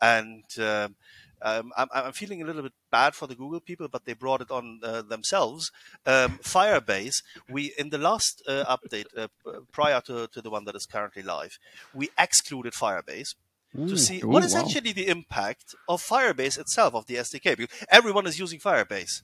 [0.00, 0.96] and um,
[1.42, 4.40] um, I'm, I'm feeling a little bit bad for the Google people, but they brought
[4.40, 5.72] it on uh, themselves.
[6.04, 9.28] Um, Firebase, we in the last uh, update uh,
[9.72, 11.58] prior to, to the one that is currently live,
[11.94, 13.34] we excluded Firebase
[13.76, 14.62] to see Ooh, what is wow.
[14.62, 19.22] actually the impact of Firebase itself, of the SDK, because everyone is using Firebase.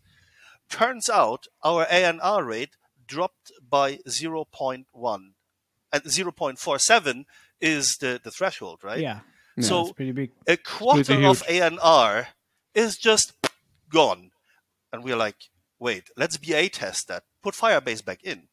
[0.69, 4.85] Turns out our ANR rate dropped by 0.1.
[5.97, 7.25] And 0.47
[7.61, 9.01] is the, the threshold, right?
[9.01, 9.21] Yeah,
[9.57, 9.65] Yeah.
[9.65, 10.33] So it's pretty big.
[10.47, 12.27] a quarter of ANR
[12.75, 13.33] is just
[13.89, 14.31] gone.
[14.93, 15.37] And we're like,
[15.79, 17.25] wait, let's BA test that.
[17.43, 18.49] Put Firebase back in,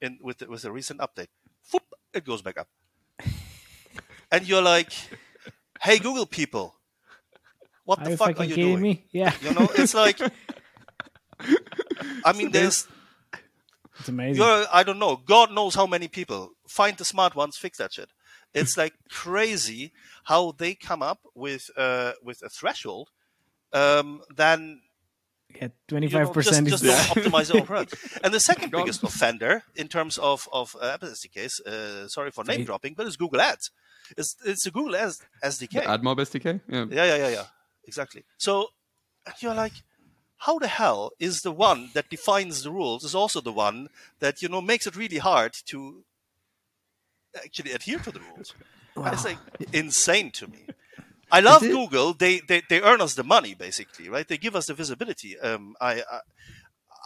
[0.00, 1.28] in with the, with a recent update.
[1.72, 1.82] Whoop,
[2.14, 2.68] it goes back up.
[4.30, 4.92] and you're like,
[5.80, 6.74] hey, Google people,
[7.84, 8.80] what the you fuck are you doing?
[8.80, 9.04] me?
[9.12, 10.20] Yeah, You know, it's like,
[12.24, 12.86] I mean, there's,
[13.98, 14.42] it's amazing.
[14.42, 17.92] you're, I don't know, God knows how many people find the smart ones, fix that
[17.92, 18.10] shit.
[18.54, 19.92] It's like crazy
[20.24, 23.10] how they come up with uh, with a threshold.
[23.72, 24.80] Um, then
[25.60, 25.68] Yeah,
[26.10, 27.94] you know, just, is just don't optimize your own product.
[28.24, 28.82] And the second Gone.
[28.82, 33.06] biggest offender in terms of of uh, Apple SDKs, uh, sorry for name dropping, but
[33.06, 33.70] it's Google Ads.
[34.16, 35.70] It's it's a Google Ads SDK.
[35.72, 36.60] The AdMob SDK?
[36.68, 36.86] Yeah.
[36.90, 37.44] Yeah, yeah, yeah, yeah.
[37.84, 38.24] Exactly.
[38.38, 38.68] So
[39.40, 39.72] you're like,
[40.38, 43.88] how the hell is the one that defines the rules is also the one
[44.20, 46.04] that you know makes it really hard to
[47.36, 48.54] actually adhere to the rules?
[49.04, 49.40] And It's like
[49.72, 50.72] insane to me.
[51.30, 52.14] I love Google.
[52.14, 54.26] They, they they earn us the money basically, right?
[54.28, 55.38] They give us the visibility.
[55.38, 56.20] Um, I I,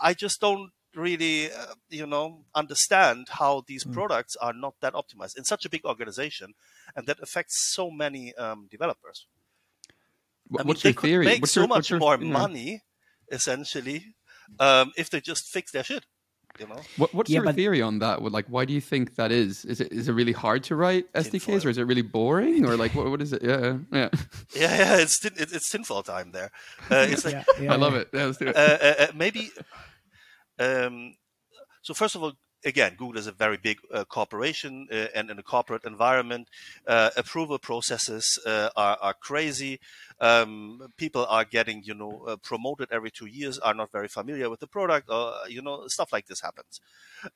[0.02, 3.92] I just don't really, uh, you know, understand how these Mm.
[3.92, 6.54] products are not that optimized in such a big organization,
[6.96, 9.26] and that affects so many um, developers.
[10.50, 11.24] Wh- I mean, what's they your could theory?
[11.24, 12.46] make what's so your, much what's your, more yeah.
[12.46, 12.82] money,
[13.30, 14.14] essentially,
[14.58, 16.06] um, if they just fix their shit.
[16.58, 18.22] You know, What, what's Yeah, your but- theory on that?
[18.22, 19.64] Like, why do you think that is?
[19.64, 21.66] Is it is it really hard to write SDKs, Tinfoil.
[21.66, 23.42] or is it really boring, or like what, what is it?
[23.42, 24.08] Yeah, yeah.
[24.54, 26.50] yeah, yeah, it's tin, it, it's tinfoil time there.
[26.90, 28.00] Uh, it's like Yeah, yeah, I love yeah.
[28.00, 28.08] it.
[28.12, 28.56] Yeah, let's do it.
[28.56, 29.50] uh, uh, uh, maybe.
[30.58, 31.14] Um,
[31.82, 32.32] so first of all,
[32.64, 36.48] again, Google is a very big uh, corporation, uh, and in a corporate environment,
[36.86, 39.80] uh, approval processes uh, are, are crazy.
[40.20, 44.50] Um, people are getting, you know, uh, promoted every two years, are not very familiar
[44.50, 46.80] with the product, or you know, stuff like this happens.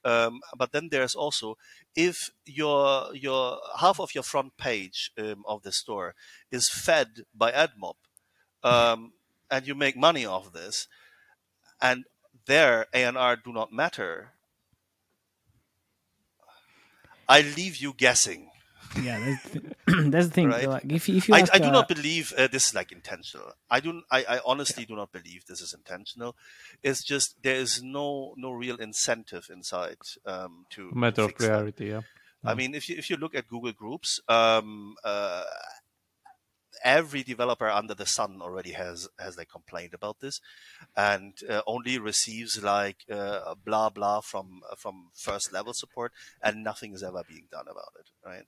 [0.04, 1.56] Um, but then there's also
[1.96, 6.14] if your your half of your front page um, of the store
[6.50, 7.94] is fed by AdMob,
[8.62, 9.12] um,
[9.50, 10.88] and you make money off this,
[11.80, 12.04] and
[12.46, 14.32] their ANR do not matter,
[17.28, 18.50] I leave you guessing.
[19.02, 19.60] Yeah, that's the,
[20.10, 20.48] that's the thing.
[20.48, 20.68] Right.
[20.68, 23.52] Like, if if you I, I do uh, not believe uh, this is like intentional.
[23.70, 24.02] I do.
[24.10, 26.36] I, I honestly do not believe this is intentional.
[26.82, 31.42] It's just there is no no real incentive inside um, to to Matter of fix
[31.42, 31.48] that.
[31.48, 32.02] priority, yeah.
[32.44, 35.44] I mean, if you if you look at Google Groups, um, uh,
[36.84, 40.40] every developer under the sun already has has like complained about this,
[40.96, 46.92] and uh, only receives like uh, blah blah from from first level support, and nothing
[46.92, 48.44] is ever being done about it, right?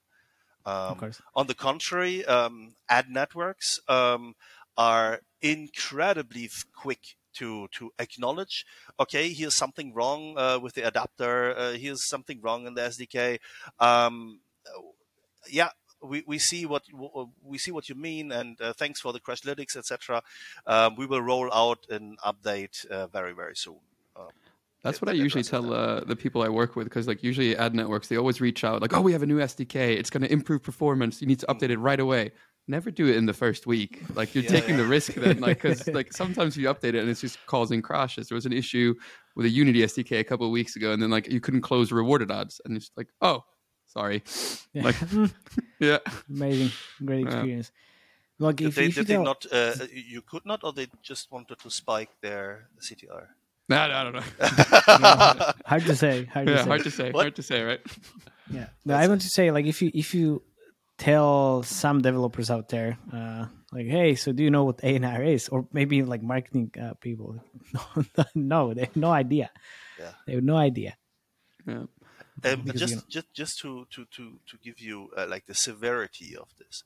[0.67, 4.35] Um, on the contrary, um, ad networks um,
[4.77, 8.65] are incredibly quick to to acknowledge.
[8.99, 11.55] Okay, here's something wrong uh, with the adapter.
[11.57, 13.39] Uh, here's something wrong in the SDK.
[13.79, 14.41] Um,
[15.49, 15.69] yeah,
[16.01, 16.83] we, we see what
[17.41, 20.21] we see what you mean, and uh, thanks for the Crashlytics, etc.
[20.65, 23.79] Um, we will roll out an update uh, very very soon.
[24.83, 27.55] That's it- what I usually tell uh, the people I work with because, like, usually
[27.57, 29.97] ad networks they always reach out like, "Oh, we have a new SDK.
[29.97, 31.21] It's going to improve performance.
[31.21, 32.31] You need to update it right away."
[32.69, 34.01] Never do it in the first week.
[34.13, 37.09] Like you're Yeah, taking the risk then, like because like sometimes you update it and
[37.09, 38.27] it's just causing crashes.
[38.27, 38.93] There was an issue
[39.37, 41.93] with a Unity SDK a couple of weeks ago, and then like you couldn't close
[41.93, 43.45] rewarded ads, and it's like, oh,
[43.85, 44.21] sorry.
[44.73, 44.83] Yeah.
[44.83, 44.95] Like,
[45.79, 45.99] yeah.
[46.29, 46.71] Amazing,
[47.05, 47.27] great Yeah.
[47.27, 47.71] experience.
[48.37, 49.45] Like if, Did they, if you did they not?
[49.51, 53.27] Uh, you could not, or they just wanted to spike their CTR.
[53.69, 54.23] Nah, I don't know.
[54.39, 56.25] Yeah, hard to say.
[56.25, 56.67] Hard to yeah, say.
[56.69, 57.11] hard to say.
[57.11, 57.21] What?
[57.23, 57.81] Hard to say, right?
[58.49, 60.41] Yeah, no, I want to say like if you if you
[60.97, 65.49] tell some developers out there, uh, like, hey, so do you know what ANR is,
[65.49, 67.43] or maybe like marketing uh, people,
[68.35, 69.51] no, they have no idea.
[69.99, 70.11] Yeah.
[70.25, 70.95] They have no idea.
[71.65, 71.85] Yeah.
[72.43, 75.45] Um, Because, just, you know- just, just to to to to give you uh, like
[75.45, 76.83] the severity of this.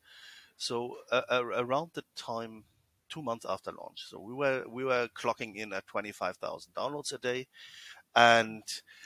[0.58, 2.64] So uh, uh, around the time,
[3.12, 6.74] two months after launch, so we were we were clocking in at twenty five thousand
[6.74, 7.48] downloads a day,
[8.16, 8.64] and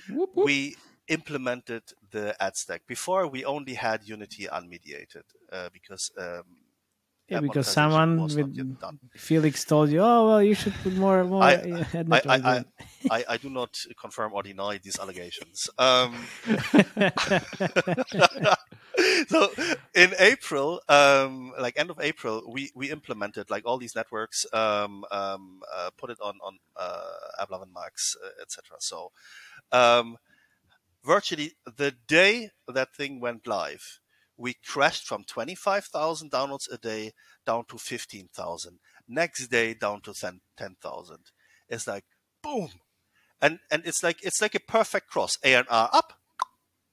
[0.09, 0.45] Whoop, whoop.
[0.45, 0.75] we
[1.07, 2.81] implemented the ad stack.
[2.87, 6.43] Before we only had Unity unmediated uh, because um,
[7.27, 8.77] Yeah, because someone with.
[9.15, 11.43] Felix told you, oh well, you should put more more.
[11.43, 12.63] I- I, I.
[13.09, 15.69] I, I, do not confirm or deny these allegations.
[15.77, 16.15] Um,
[19.27, 19.49] so
[19.93, 25.03] in April, um, like end of April, we, we implemented like all these networks, um,
[25.11, 27.01] um, uh, put it on on uh,
[27.41, 28.77] AppLovin Max, uh, etc.
[28.79, 29.11] So
[29.71, 30.17] um,
[31.03, 33.99] virtually the day that thing went live,
[34.37, 37.11] we crashed from 25,000 downloads a day
[37.45, 38.79] down to 15,000.
[39.07, 40.13] Next day down to
[40.57, 41.17] 10,000.
[41.69, 42.03] It's like
[42.41, 42.69] boom,
[43.41, 45.37] and and it's like it's like a perfect cross.
[45.43, 46.13] ANR up,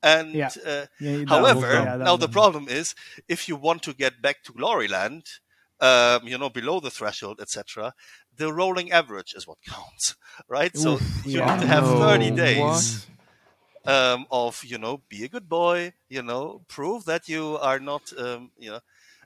[0.02, 0.50] and Yeah.
[0.66, 2.94] uh, Yeah, However, yeah, now was- the problem is
[3.28, 5.24] if you want to get back to Gloryland,
[5.80, 7.94] um, you know, below the threshold, etc.,
[8.36, 10.14] the rolling average is what counts,
[10.48, 10.76] right?
[10.76, 11.54] so you yeah.
[11.54, 13.06] need to have No, 30 what?
[13.86, 18.12] Um, of, you know, be a good boy, you know, prove that you are not,
[18.18, 18.80] um, you know,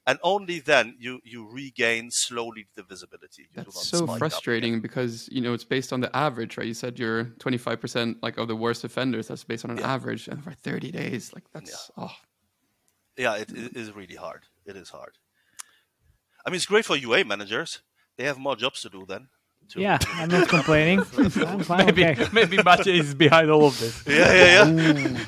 [0.06, 3.48] and only then you you regain slowly the visibility.
[3.52, 4.70] You That's so spike up again.
[4.70, 6.66] frustrating because you know it's based on the average, right?
[6.66, 9.28] You said you're 25 percent like of the worst offenders.
[9.28, 9.82] That's based on an Yeah.
[9.82, 12.14] average, and for 30 days, like that's oh,
[13.16, 14.46] Yeah, it, it is really hard.
[14.64, 15.18] It is hard.
[16.44, 17.82] I mean, it's great for UA managers.
[18.16, 19.28] They have more jobs to do then.
[19.70, 21.00] To- yeah, I'm not complaining.
[21.18, 21.86] I'm fine.
[21.86, 22.26] Maybe okay.
[22.32, 24.02] maybe Matej is behind all of this.
[24.06, 25.22] yeah, yeah, yeah.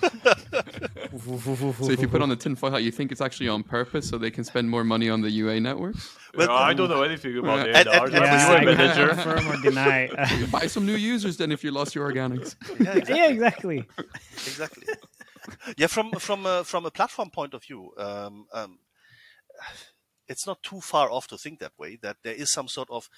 [1.81, 4.19] so if you put on the tinfoil hat, you think it's actually on purpose so
[4.19, 6.17] they can spend more money on the UA networks?
[6.35, 8.07] But- No, I don't know anything about the And- ANR.
[8.07, 9.09] and- I'm and- a yeah, UA I can't manager.
[9.09, 10.47] confirm or deny.
[10.51, 12.55] Buy some new users then if you lost your organics.
[12.81, 13.17] yeah, exactly.
[13.17, 13.89] yeah, exactly.
[14.47, 14.87] exactly.
[15.77, 18.79] Yeah, from from a, from a platform point of view, um, um,
[20.27, 21.99] it's not too far off to think that way.
[22.03, 23.09] That there is some sort of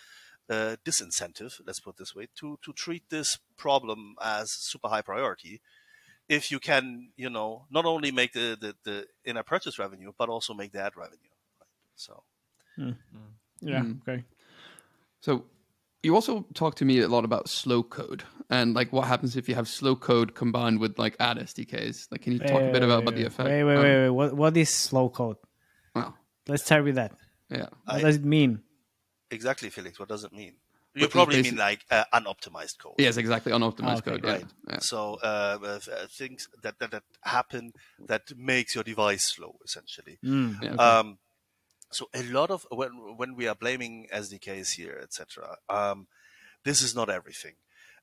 [0.50, 5.02] uh, disincentive, let's put it this way, to to treat this problem as super high
[5.02, 5.60] priority.
[6.28, 10.28] If you can, you know, not only make the, the, the in-app purchase revenue, but
[10.28, 11.34] also make the ad revenue.
[11.60, 11.68] Right?
[11.96, 12.22] So,
[13.60, 13.82] Yeah.
[13.82, 14.00] Mm.
[14.02, 14.24] Okay.
[15.20, 15.44] So
[16.02, 19.48] you also talk to me a lot about slow code and like what happens if
[19.48, 22.06] you have slow code combined with like ad SDKs.
[22.10, 23.48] Like, can you talk a bit about, about the effect?
[23.48, 24.10] Wait, wait, Um, wait, wait.
[24.10, 25.36] What what is slow code?
[25.94, 26.16] Well,
[26.48, 27.12] Let's start with that.
[27.50, 27.68] yeah.
[27.84, 28.62] What I- does it mean?
[29.30, 29.98] Exactly, Felix.
[29.98, 30.54] What does it mean?
[30.94, 32.94] You it's probably mean like uh, unoptimized code.
[32.98, 33.52] Yes, exactly.
[33.52, 34.24] Unoptimized Okay, code.
[34.24, 34.44] Right.
[34.68, 34.78] yeah.
[34.80, 37.72] So uh, uh, uh, things that, that that happen
[38.06, 40.18] that makes your device slow, essentially.
[40.24, 40.60] Mm.
[40.60, 40.82] Yeah, okay.
[40.82, 41.18] Um,
[41.92, 45.58] so a lot of when when we are blaming SDKs here, etc.
[45.68, 46.08] Um,
[46.64, 47.54] this is not everything.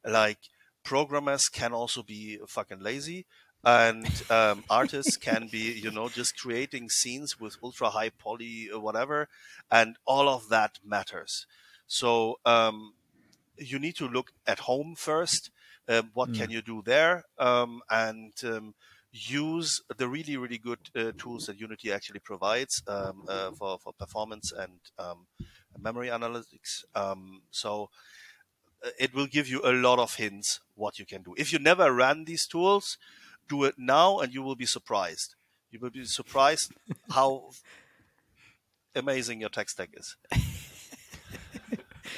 [0.05, 0.39] Like
[0.83, 3.25] programmers can also be fucking lazy,
[3.67, 8.80] and um, artists can be, you know, just creating scenes with ultra high poly, uh,
[8.80, 9.27] whatever,
[9.69, 11.45] and all of that matters.
[11.86, 12.93] So um,
[13.58, 15.51] you need to look at home first.
[15.89, 17.25] Um, what can you do there?
[17.38, 18.73] Um, and um,
[19.12, 23.91] use the really, really good uh, tools that Unity actually provides um, uh, for, for
[23.91, 25.27] performance and um,
[25.77, 26.86] memory analytics.
[26.95, 27.89] Um, so
[28.86, 31.36] uh, it will give you a lot of hints what you can do.
[31.38, 32.97] If you never ran these tools,
[33.47, 35.36] do it now and you will be surprised.
[35.71, 36.71] You will be surprised
[37.12, 37.49] how
[38.95, 40.15] amazing your tech stack is.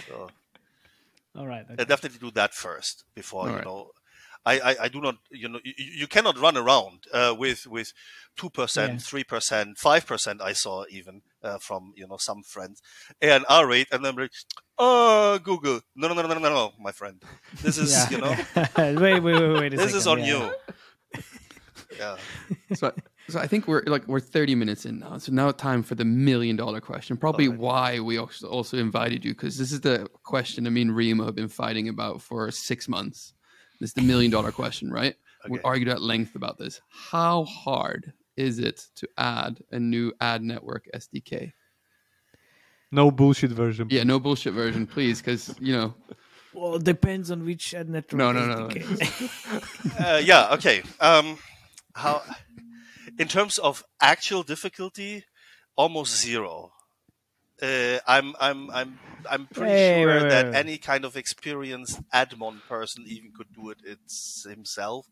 [0.07, 0.29] so,
[1.35, 1.65] All right.
[1.69, 1.85] Okay.
[1.85, 3.65] definitely do that first before you Alright.
[3.65, 3.91] know.
[4.45, 7.91] I, I, I do not you know you, you cannot run around uh, with with
[8.37, 8.61] two Yeah.
[8.61, 10.41] percent, three percent, five percent.
[10.41, 12.81] I saw even uh, from you know some friends
[13.21, 14.31] ANR rate, and then like,
[14.77, 17.21] oh Google, no no no no no no, no my friend,
[17.61, 18.09] this is Yeah.
[18.09, 18.35] you know
[19.01, 19.73] wait, wait, wait, wait.
[19.73, 20.25] A this is on yeah.
[20.25, 20.53] you.
[21.99, 22.17] Yeah,
[22.75, 22.93] so,
[23.27, 25.17] so I think we're like we're 30 minutes in now.
[25.17, 27.17] So now time for the million dollar question.
[27.17, 27.59] Probably Alright.
[27.59, 30.65] why we also also invited you because this is the question.
[30.65, 33.33] I mean, Remo have been fighting about for six months.
[33.79, 35.15] This is the million dollar question, right?
[35.47, 36.81] We argued at length about this.
[36.89, 41.53] How hard is it to add a new ad network SDK?
[42.91, 43.87] No bullshit version.
[43.91, 45.93] Yeah, no bullshit version, please, because you know.
[46.53, 48.17] Well, it depends on which ad network.
[48.17, 50.05] No, no, is no, the no.
[50.05, 50.53] uh, yeah.
[50.53, 50.81] Okay.
[50.99, 51.37] Um,
[51.99, 52.21] how
[53.17, 55.25] in terms of actual difficulty,
[55.75, 56.71] almost zero.
[57.61, 60.55] Uh, I'm I'm I'm I'm pretty Hey, sure wait, wait, that wait.
[60.55, 65.07] any kind of experienced admon person even could do it it's himself.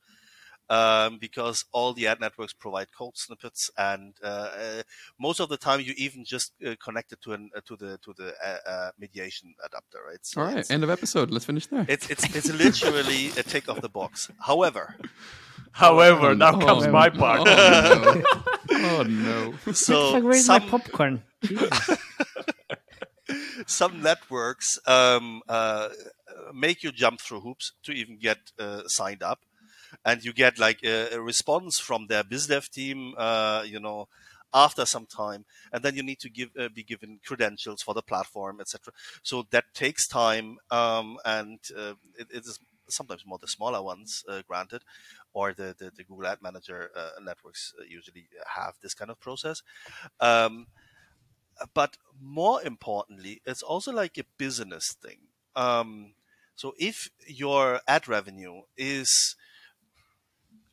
[0.69, 4.81] Um, because all the ad networks provide code snippets, and uh, uh,
[5.17, 7.97] most of the time you even just uh, connect it to an uh, to the
[8.03, 10.19] to the uh, uh, mediation adapter, right?
[10.23, 11.31] So All right, end of episode.
[11.31, 11.85] Let's finish there.
[11.87, 14.29] it's it's it's literally a tick of the box.
[14.41, 14.95] However,
[15.71, 16.91] However, now Oh, comes no.
[16.91, 17.41] my part.
[17.47, 18.23] Oh no!
[18.71, 19.73] oh no!
[19.73, 21.23] so Fuck, where's some my popcorn?
[23.65, 25.89] Some networks um, uh,
[26.53, 29.39] make you jump through hoops to even get uh, signed up,
[30.05, 34.07] and you get like a, a response from their bizdev team, uh, you know,
[34.53, 38.01] after some time, and then you need to give uh, be given credentials for the
[38.01, 38.93] platform, etc.
[39.23, 44.23] So that takes time, um, and uh, it, it is sometimes more the smaller ones,
[44.27, 44.83] uh, granted,
[45.33, 49.19] or the, the, the Google Ad Manager uh, networks uh, usually have this kind of
[49.19, 49.61] process.
[50.19, 50.67] Um,
[51.73, 55.17] but more importantly, it's also like a business thing.
[55.55, 56.13] Um,
[56.55, 59.35] so if your ad revenue is,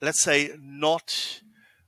[0.00, 1.40] let's say, not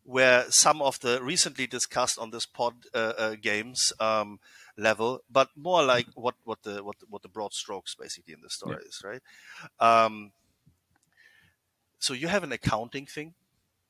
[0.03, 4.39] where some of the recently discussed on this pod uh, uh, games um,
[4.77, 8.51] level, but more like what what the what what the broad strokes basically in the
[8.51, 9.23] story is, right?
[9.81, 10.33] Um,
[11.99, 13.35] so you have an accounting thing.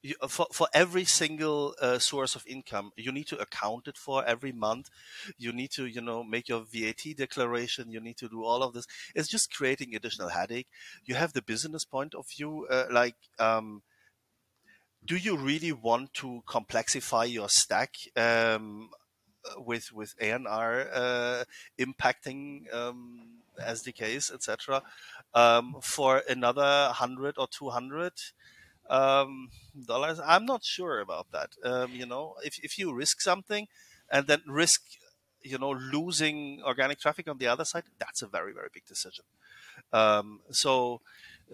[0.02, 4.24] You, for for every single uh, source of income, you need to account it for
[4.24, 4.90] every month.
[5.38, 7.90] You need to you know make your VAT declaration.
[7.90, 8.86] You need to do all of this.
[9.14, 10.68] It's just creating additional headache.
[11.04, 13.16] You have the business point of view, uh, like.
[13.38, 13.82] Um,
[15.04, 18.90] do you really want to complexify your stack um,
[19.56, 21.44] with with ANR uh,
[21.78, 24.82] impacting um, SDKs, etc.,
[25.34, 28.12] um, for another hundred or two hundred
[28.88, 29.50] um,
[29.86, 30.20] dollars?
[30.24, 31.50] I'm not sure about that.
[31.64, 33.68] Um, you know, if if you risk something
[34.10, 34.82] and then risk,
[35.42, 39.24] you know, losing organic traffic on the other side, that's a very very big decision.
[39.92, 41.00] Um, so.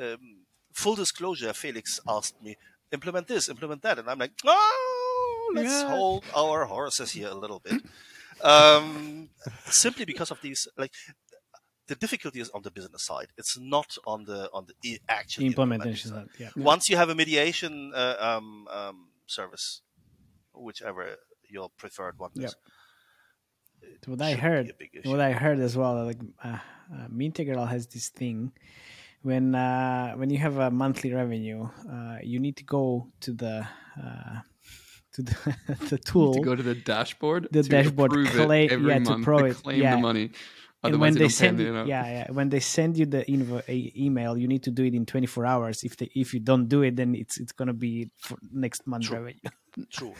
[0.01, 2.57] Um, full disclosure, Felix asked me,
[2.93, 3.99] implement this, implement that.
[3.99, 4.91] And I'm like, oh,
[5.55, 5.88] let's Yeah.
[5.90, 7.82] hold our horses here a little bit.
[8.42, 9.28] Um,
[9.66, 10.92] simply because of these, like,
[11.86, 13.28] the difficulty is on the business side.
[13.36, 16.11] It's not on the on the i- actual Implementation.
[16.11, 16.40] side, side.
[16.40, 16.50] Yeah.
[16.57, 19.82] Once you have a mediation uh, um, um, service,
[20.55, 21.16] whichever
[21.48, 22.55] your preferred one is,
[24.07, 25.11] what I heard, a big issue.
[25.11, 26.48] what I heard as well, like uh,
[26.94, 28.53] uh, Mintegral has this thing
[29.22, 33.66] when uh, when you have a monthly revenue, uh, you need to go to the
[34.03, 34.40] uh,
[35.14, 35.56] to the,
[35.90, 36.34] the tool.
[36.34, 37.48] to go to the dashboard.
[37.50, 39.96] The to dashboard approve claim- it every yeah, to month pro it, claim yeah.
[39.96, 40.30] the money.
[40.84, 41.84] and when they they send you, you know?
[41.84, 43.62] yeah, yeah, when they send you the invo-
[43.96, 45.84] email, you need to do it in 24 hours.
[45.84, 49.04] If they, if you don't do it, then it's it's gonna be for next month
[49.04, 49.16] True.
[49.18, 49.38] revenue.
[49.90, 50.14] True.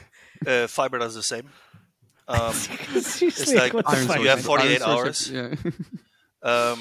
[0.47, 1.49] Uh, Fyber does the same.
[2.29, 4.21] Um, Seriously, like what the Iron fuck?
[4.21, 5.29] You have 48 hours.
[5.29, 5.55] Yeah.
[6.43, 6.79] um,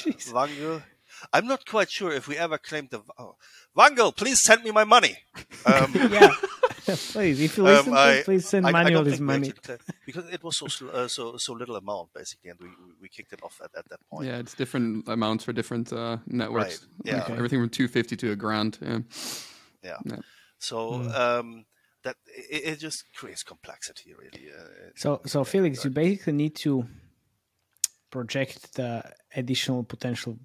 [0.00, 0.32] Jeez.
[0.32, 0.82] Vungle.
[1.32, 3.02] I'm not quite sure if we ever claimed the.
[3.18, 3.36] Oh,
[3.76, 5.18] Vungle, please send me my money.
[5.66, 6.32] Um, yeah,
[7.12, 9.48] please, if you Um, listen, to I- please send I, I Manuel don't his money.
[9.48, 12.92] actually claimed- because it was so uh, so so little amount basically, and we we,
[13.02, 14.26] we kicked it off at, at that point.
[14.26, 16.80] yeah, it's different amounts for different uh, networks.
[16.80, 17.22] Right, yeah.
[17.24, 17.34] Okay.
[17.34, 18.78] everything from 250 to a grand.
[18.82, 18.98] Yeah.
[19.82, 19.96] Yeah.
[20.04, 20.16] Yeah.
[20.58, 21.08] So Hmm.
[21.22, 21.64] um,
[22.02, 24.50] that it, it just creates complexity, really.
[24.50, 26.86] Uh, So, so Felix, you basically need to
[28.10, 29.02] project the
[29.36, 30.38] additional potential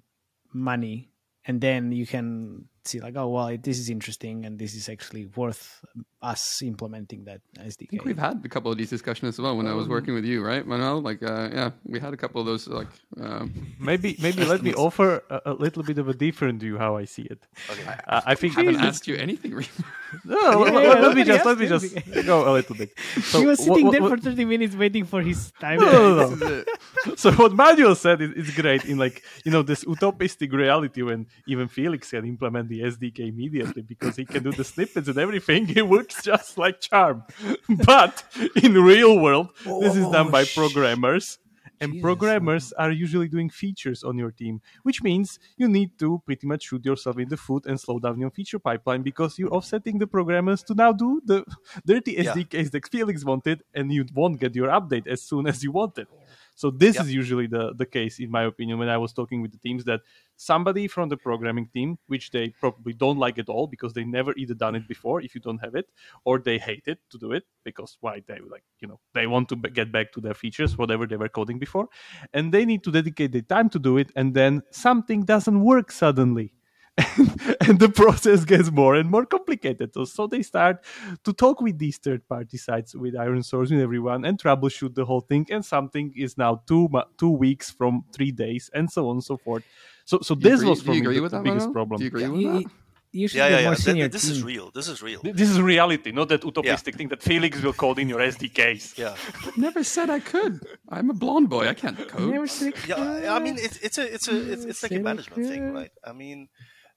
[0.52, 1.10] money,
[1.44, 5.26] and then you can see like, oh well, this is interesting, and this is actually
[5.36, 5.80] worth
[6.22, 7.86] us implementing that SDK.
[7.86, 10.14] I think we've had a couple of these discussions as well when I was working
[10.14, 11.00] with you, right, Manuel?
[11.00, 12.66] Like, uh, yeah, we had a couple of those.
[12.66, 12.88] Like,
[13.20, 16.96] um, Maybe maybe let me offer a, a little bit of a different view how
[16.96, 17.46] I see it.
[17.70, 17.84] okay.
[18.08, 19.52] Uh, I think I haven't Jesus- asked you anything.
[19.54, 19.68] Really.
[20.24, 22.90] No, Yeah, let, yeah, let- let me just let me just go a little bit.
[23.22, 25.78] So he was sitting what- there what- for 30 minutes waiting for his time.
[25.80, 26.64] No, no, no.
[27.22, 31.26] so what Manuel said is, is great in like you know this utopistic reality when
[31.46, 35.68] even Felix can implement the SDK immediately because he can do the snippets and everything.
[35.76, 37.24] It works just like charm.
[37.86, 38.24] But
[38.62, 41.38] in real world, this is done Oh, by sh- programmers.
[41.78, 46.22] And Jesus, programmers are usually doing features on your team, which means you need to
[46.24, 49.52] pretty much shoot yourself in the foot and slow down your feature pipeline because you're
[49.52, 51.44] offsetting the programmers to now do the
[51.84, 52.32] dirty Yeah.
[52.32, 55.98] SDKs that Felix wanted, and you won't get your update as soon as you want
[55.98, 56.08] it.
[56.56, 57.04] So this Yep.
[57.04, 59.84] is usually the the case, in my opinion, when I was talking with the teams
[59.84, 60.00] that
[60.36, 64.32] somebody from the programming team, which they probably don't like at all because they never
[64.36, 65.88] either done it before if you don't have it,
[66.24, 69.48] or they hate it to do it because why they like you know they want
[69.50, 71.88] to b- get back to their features, whatever they were coding before,
[72.32, 75.92] and they need to dedicate the time to do it, and then something doesn't work
[75.92, 76.55] suddenly.
[77.66, 79.92] and the process gets more and more complicated.
[79.94, 80.82] So, so they start
[81.24, 85.20] to talk with these third party sites, with ironSource, with everyone, and troubleshoot the whole
[85.20, 85.46] thing.
[85.50, 86.88] And something is now two
[87.18, 89.64] two weeks from three days, and so on and so forth.
[90.04, 91.98] So, so this agree- was for me agree the, with the that, biggest problem.
[91.98, 92.60] Do you agree with You, that?
[92.62, 92.70] you-
[93.12, 93.64] you should Yeah, yeah, yeah.
[93.66, 94.70] more Th- senior th- this is real.
[94.74, 95.20] This is real.
[95.22, 98.98] This is reality, not that utopistic thing that Felix will code in your SDKs.
[98.98, 99.14] Yeah,
[99.56, 100.60] Never said I could.
[100.90, 101.66] I'm a blonde boy.
[101.66, 102.30] I can't code.
[102.30, 102.96] Never said yeah.
[102.96, 105.90] I- I mean, it's it's a it's a it's, it's like a management thing, right?
[106.04, 106.48] I mean,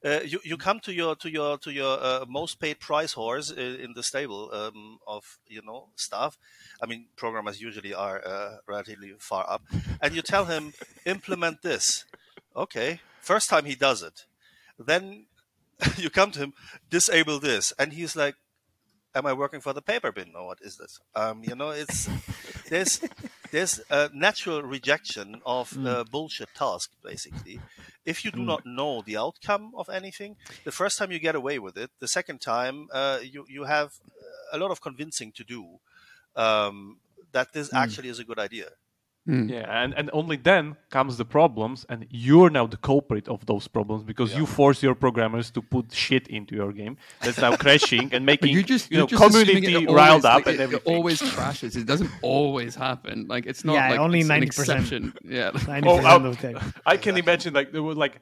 [0.03, 3.51] uh, you you come to your to your to your uh, most paid price horse
[3.51, 6.37] in, in the stable um, of you know staff.
[6.81, 9.63] I mean, programmers usually are uh, relatively far up,
[10.01, 10.73] and you tell him
[11.05, 12.05] implement this.
[12.55, 14.25] Okay, first time he does it,
[14.77, 15.25] then
[15.97, 16.53] you come to him
[16.89, 18.35] disable this, and he's like,
[19.15, 22.09] "Am I working for the paper bin or what is this?" Um, you know, it's
[22.69, 23.01] there's
[23.51, 27.59] there's a natural rejection of uh, bullshit task basically.
[28.05, 31.59] If you do not know the outcome of anything the first time you get away
[31.59, 33.93] with it the second time uh, you you have
[34.51, 35.79] a lot of convincing to do
[36.35, 36.97] um,
[37.31, 38.69] that this actually is a good idea
[39.25, 39.47] Hmm.
[39.49, 43.67] Yeah, and, and only then comes the problems, and you're now the culprit of those
[43.67, 48.11] problems because you force your programmers to put shit into your game that's now crashing
[48.13, 50.77] and making you just you know just assuming community it riled up like, and it,
[50.77, 51.75] it always crashes.
[51.75, 53.27] It doesn't always happen.
[53.27, 55.13] Like it's not Yeah, like only it's an 90%.
[55.25, 55.51] Yeah.
[55.53, 56.73] 90% Oh, of the I, time.
[56.85, 58.21] I can imagine like there were like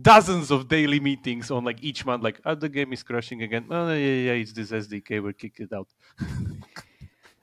[0.00, 2.22] dozens of daily meetings on like each month.
[2.22, 3.66] Like, oh, the game is crashing again.
[3.70, 5.22] Oh, yeah, yeah, it's this SDK.
[5.22, 5.88] We'll kick it out.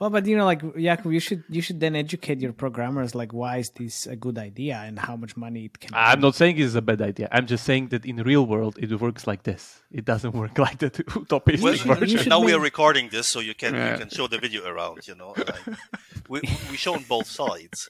[0.04, 3.32] Well, but you know, like Jakub, you should you should then educate your programmers like
[3.32, 5.91] why is this a good idea and how much money it can.
[5.93, 7.30] I'm not saying it's a bad idea.
[7.32, 9.82] I'm just saying that in real world it works like this.
[9.91, 12.10] It doesn't work like that utopistic well, version.
[12.10, 13.91] you should now we are recording this so you can Yeah.
[13.93, 15.64] you can show the video around you know like,
[16.28, 17.88] we we shown both sides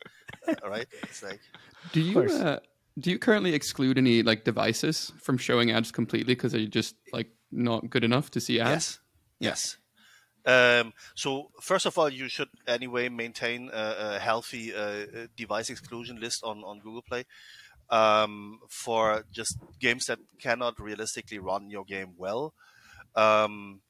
[0.64, 1.42] all right it's like
[1.94, 2.60] Do you uh,
[3.00, 7.30] do you currently exclude any like devices from showing ads completely because they're just like
[7.52, 9.00] not good enough to see ads?
[9.40, 9.50] Yes.
[9.50, 9.78] Yes.
[10.46, 15.70] Um, so first of all, you should anyway maintain a, a healthy uh, uh, device
[15.70, 17.26] exclusion list on, on Google Play
[17.90, 22.54] um, for just games that cannot realistically run your game well.
[23.16, 23.82] Um,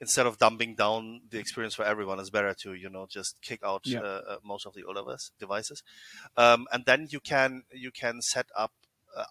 [0.00, 3.60] instead of dumbing down the experience for everyone, it's better to you know just kick
[3.64, 4.00] out Yeah.
[4.00, 5.02] uh, uh, most of the older
[5.38, 5.82] devices,
[6.36, 8.72] um, and then you can you can set up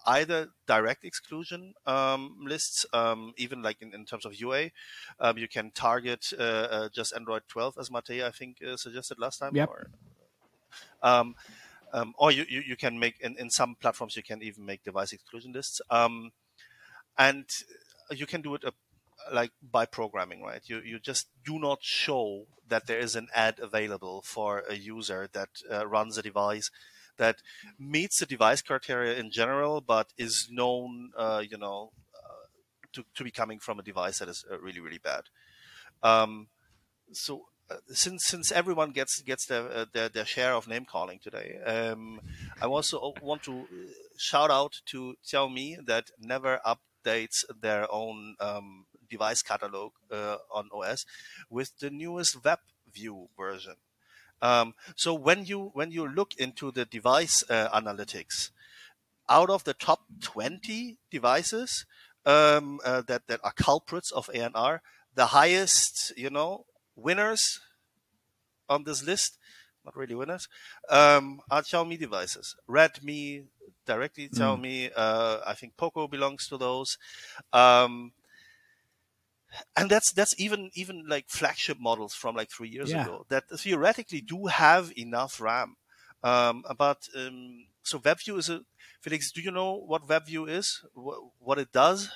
[0.06, 4.70] either direct exclusion um, lists, um, even like in, in terms of UA.
[5.20, 9.18] Um, you can target uh, uh, just Android 12, as Matej I think uh, suggested
[9.18, 9.54] last time.
[9.54, 9.68] Yep.
[9.68, 9.90] Or,
[11.02, 11.34] Um,
[11.92, 14.84] um, or you, you, you can make in, in some platforms you can even make
[14.84, 15.80] device exclusion lists.
[15.90, 16.32] Um,
[17.16, 17.46] and
[18.10, 18.70] you can do it uh,
[19.32, 20.62] like by programming, right?
[20.66, 25.28] You you just do not show that there is an ad available for a user
[25.32, 26.70] that uh, runs a device
[27.18, 27.42] that
[27.78, 32.46] meets the device criteria in general, but is known, uh, you know, uh,
[32.92, 35.24] to to be coming from a device that is uh, really really bad.
[36.02, 36.48] Um,
[37.12, 41.18] so uh, since since everyone gets gets their uh, their, their share of name calling
[41.22, 42.20] today, um,
[42.62, 43.66] I also want to
[44.16, 51.04] shout out to Xiaomi that never updates their own um, device catalog uh, on OS
[51.50, 52.60] with the newest web
[52.90, 53.76] view version.
[54.40, 58.50] Um, so when you when you look into the device uh, analytics,
[59.28, 61.84] out of the top 20 devices
[62.24, 64.80] um, uh, that that are culprits of ANR,
[65.14, 66.64] the highest you know
[66.96, 67.60] winners
[68.68, 69.38] on this list,
[69.84, 70.48] not really winners,
[70.88, 72.54] um, are Xiaomi devices.
[72.68, 73.44] Redmi
[73.86, 74.90] directly Xiaomi.
[74.94, 76.98] Uh, I think Poco belongs to those.
[77.52, 78.12] Um,
[79.76, 83.02] and that's that's even even like flagship models from like three years Yeah.
[83.02, 85.76] ago that theoretically do have enough RAM.
[86.22, 88.60] Um, but um, so WebView is a
[89.00, 89.30] Felix.
[89.30, 90.84] Do you know what WebView is?
[90.94, 92.10] What, what it does?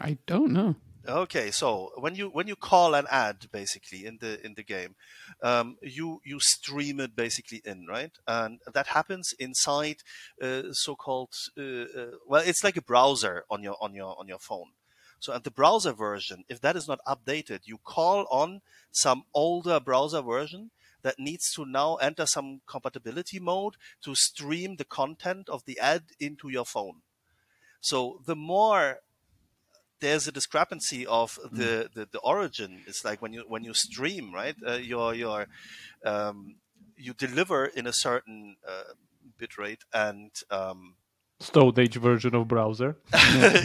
[0.00, 0.76] I don't know.
[1.08, 4.96] Okay, so when you when you call an ad basically in the in the game,
[5.42, 10.02] um, you you stream it basically in right, and that happens inside
[10.42, 14.38] uh, so-called uh, uh, well, it's like a browser on your on your on your
[14.38, 14.72] phone.
[15.20, 19.78] So at the browser version, if that is not updated, you call on some older
[19.78, 20.70] browser version
[21.02, 26.02] that needs to now enter some compatibility mode to stream the content of the ad
[26.18, 27.02] into your phone.
[27.80, 29.00] So the more
[30.00, 32.80] there's a discrepancy of the, the, the origin.
[32.86, 34.56] It's like when you when you stream, right?
[34.66, 35.46] Uh, your your
[36.04, 36.56] um,
[36.96, 38.94] you deliver in a certain uh,
[39.38, 40.94] bit rate, and um,
[41.40, 42.96] Stone Age version of browser.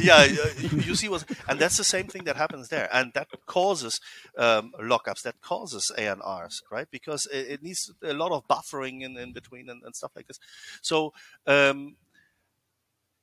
[0.01, 0.23] yeah,
[0.57, 3.99] you, see what, and that's the same thing that happens there, and that causes
[4.37, 6.87] um, lockups, that causes ANRs, right?
[6.89, 10.27] Because it, it needs a lot of buffering in, in between and, and stuff like
[10.27, 10.39] this.
[10.81, 11.13] So,
[11.45, 11.97] um,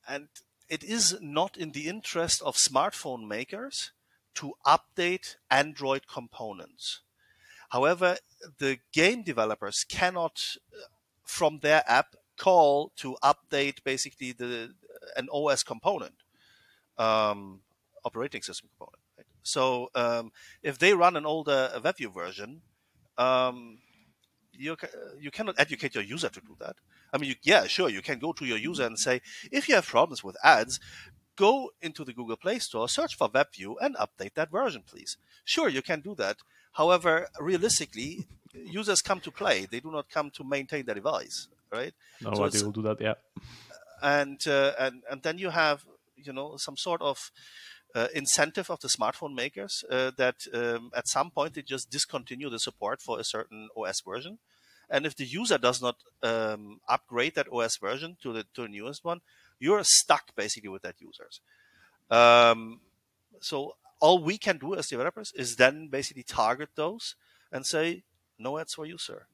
[0.07, 0.27] and
[0.69, 3.91] it is not in the interest of smartphone makers
[4.35, 7.01] to update Android components.
[7.69, 8.17] However,
[8.59, 10.85] the game developers cannot, uh,
[11.23, 14.73] from their app, call to update basically the
[15.15, 16.15] an OS component,
[16.97, 17.61] um,
[18.05, 19.01] operating system component.
[19.17, 19.27] Right?
[19.43, 20.31] So um,
[20.61, 22.61] if they run an older WebView version,
[23.17, 23.79] um,
[24.51, 24.77] you
[25.19, 26.75] you cannot educate your user to do that.
[27.11, 29.21] I mean, you, yeah, sure, you can go to your user and say,
[29.51, 30.79] if you have problems with ads,
[31.35, 35.17] go into the Google Play Store, search for WebView, and update that version, please.
[35.43, 36.37] Sure, you can do that.
[36.73, 41.93] However, realistically, users come to play; they do not come to maintain their device, right?
[42.21, 43.01] Nobody it's- will do that.
[43.01, 43.15] Yeah.
[44.01, 45.83] and uh, and and then you have
[46.15, 47.31] you know some sort of
[47.95, 52.49] uh, incentive of the smartphone makers uh, that um, at some point they just discontinue
[52.49, 54.39] the support for a certain OS version,
[54.89, 58.67] and if the user does not um, upgrade that OS version to the to the
[58.67, 59.21] newest one,
[59.59, 61.39] you're stuck basically with that users.
[62.11, 62.81] Um,
[63.39, 67.15] so all we can do as developers is then basically target those
[67.51, 68.03] and say
[68.37, 69.25] no ads for you, sir.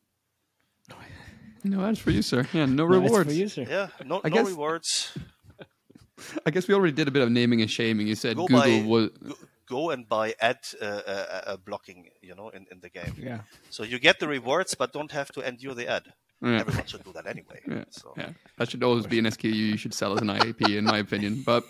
[1.64, 2.47] No ads for you, sir.
[2.53, 3.30] Yeah, no No, it's rewards.
[3.30, 3.66] for you, sir.
[3.70, 5.18] Yeah, no, I no guess- rewards.
[6.45, 8.07] I guess we already did a bit of naming and shaming.
[8.07, 9.10] You said Go Google by- was.
[9.26, 9.36] go,
[9.68, 13.16] go and buy ad uh, uh, uh, blocking, you know, in, in the game.
[13.18, 13.39] Yeah.
[13.70, 16.14] So you get the rewards, but don't have to endure the ad.
[16.42, 16.62] Yeah.
[16.62, 17.60] Everyone should do that anyway.
[17.68, 20.78] Yeah, So yeah, that should always be an SKU you should sell as an IAP,
[20.78, 21.44] in my opinion.
[21.46, 21.66] But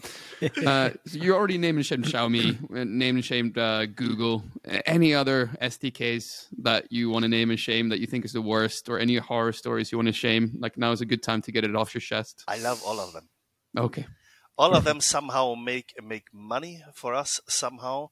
[0.65, 4.43] uh, so you already named and shamed Xiaomi, uh, named and shamed uh, Google.
[4.85, 8.43] Any other SDKs that you want to name and shame that you think is the
[8.43, 10.57] worst, or any horror stories you want to shame?
[10.59, 12.43] Like now is a good time to get it off your chest.
[12.47, 13.27] I love all of them.
[13.75, 14.05] Okay.
[14.55, 18.09] All of them somehow make make money for us somehow.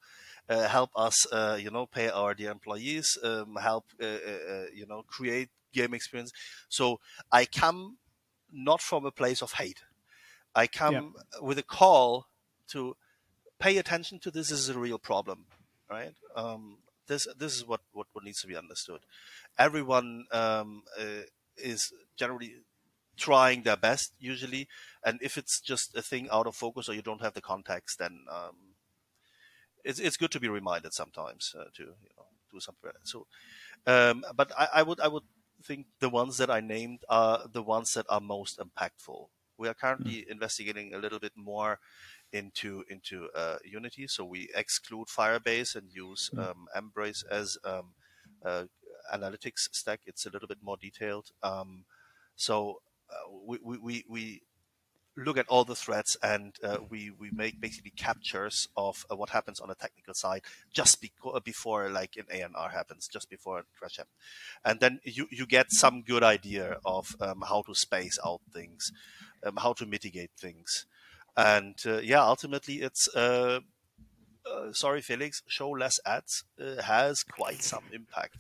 [0.50, 3.18] Uh, help us, uh, you know, pay our dear employees.
[3.22, 6.32] Um, help, uh, uh, uh, you know, create game experience.
[6.70, 7.00] So
[7.32, 7.98] I come
[8.52, 9.82] not from a place of hate.
[10.56, 12.28] I come with a call
[12.70, 12.96] to
[13.60, 14.50] pay attention to this.
[14.50, 15.46] This is a real problem,
[15.90, 16.14] right?
[16.36, 19.02] Um, this this is what, what, what needs to be understood.
[19.58, 21.26] Everyone um, uh,
[21.58, 22.56] is generally
[23.16, 24.68] trying their best usually,
[25.04, 28.00] and if it's just a thing out of focus or you don't have the context,
[28.00, 28.76] then um,
[29.84, 32.92] it's it's good to be reminded sometimes uh, to you know do something.
[33.04, 33.28] So,
[33.86, 35.24] um, but I, I would I would
[35.68, 39.28] think the ones that I named are the ones that are most impactful.
[39.58, 41.80] We are currently investigating a little bit more
[42.32, 47.94] into into uh, Unity, so we exclude Firebase and use um, Embrace as um,
[48.46, 48.66] uh,
[49.14, 50.02] analytics stack.
[50.06, 51.32] It's a little bit more detailed.
[51.44, 51.86] Um,
[52.36, 54.42] so uh, we, we, we, we
[55.18, 59.30] look at all the threats and uh, we we make basically captures of uh, what
[59.32, 63.64] happens on the technical side just beco- before like an ANR happens, just before a
[63.78, 64.16] crash happens,
[64.64, 68.92] and then you you get some good idea of um, how to space out things,
[69.46, 70.86] um, how to mitigate things,
[71.36, 73.08] and uh, yeah, ultimately it's.
[73.16, 73.62] Uh,
[74.50, 75.44] uh, sorry, Felix.
[75.48, 78.38] Show less ads uh, has quite some impact.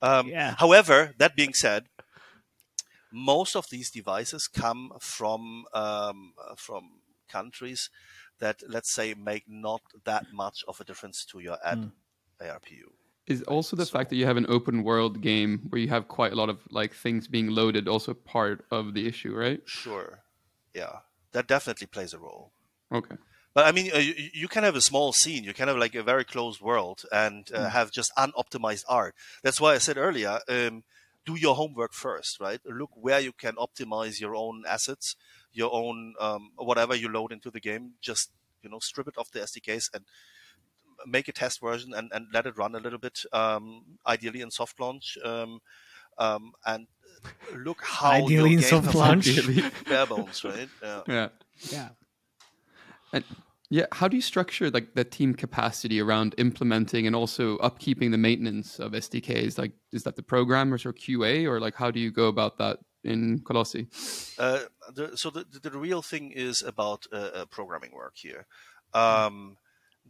[0.00, 0.54] Um, Yeah.
[0.58, 1.86] However, that being said,
[3.12, 7.90] most of these devices come from um, uh, from countries
[8.38, 11.90] that let's say make not that much of a difference to your ad
[12.40, 12.92] ARPU.
[13.26, 16.06] Is also the So- fact that you have an open world game where you have
[16.06, 19.60] quite a lot of like things being loaded also part of the issue, right?
[19.64, 20.20] Sure,
[20.74, 21.00] yeah,
[21.32, 22.52] that definitely plays a role.
[22.92, 23.16] Okay.
[23.52, 25.42] But I mean, uh, you, you can have a small scene.
[25.42, 29.14] You can have like a very closed world and uh, have just unoptimized art.
[29.42, 30.84] That's why I said earlier, um,
[31.26, 32.60] do your homework first, right?
[32.64, 35.16] Look where you can optimize your own assets,
[35.52, 37.92] your own um, whatever you load into the game.
[38.00, 38.30] Just
[38.62, 40.04] you know, strip it off the SDKs and
[41.06, 43.20] make a test version and, and let it run a little bit.
[43.32, 45.60] Um, ideally in soft launch, um,
[46.18, 46.86] um, and
[47.54, 49.46] look how your Ideally in game soft performs.
[49.46, 49.72] launch.
[49.88, 50.68] Bare bones, right?
[50.82, 51.02] Yeah.
[51.06, 51.28] Yeah.
[51.70, 51.88] Yeah.
[53.12, 53.24] And
[53.68, 58.18] yeah, how do you structure like the team capacity around implementing and also upkeeping the
[58.18, 59.58] maintenance of SDKs?
[59.58, 62.78] Like, is that the programmers or QA, or like how do you go about that
[63.02, 63.88] in Colossi?
[64.38, 64.60] Uh,
[64.94, 68.46] the, so the, the real thing is about uh, uh, programming work here.
[68.94, 69.56] Um,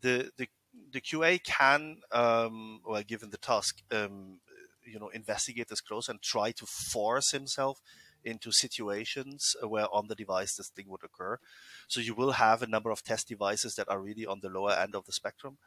[0.00, 0.48] the the
[0.92, 4.40] the QA can, um, well, given the task, um,
[4.84, 7.80] you know, investigate this close and try to force himself
[8.26, 11.38] into situations where on the device this thing would occur.
[11.86, 14.72] So you will have a number of test devices that are really on the lower
[14.72, 15.58] end of the spectrum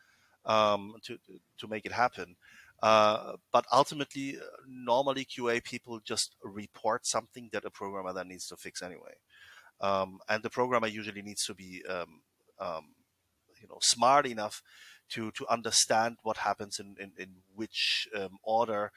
[0.46, 1.18] um, to
[1.58, 2.36] to make it happen.
[2.82, 8.48] Uh, but ultimately, uh, normally QA people just report something that a programmer then needs
[8.48, 9.16] to fix anyway.
[9.82, 12.22] Um, and the programmer usually needs to be, um,
[12.60, 12.86] um,
[13.62, 14.62] you know, smart enough
[15.10, 18.92] to to understand what happens in in, in which um, order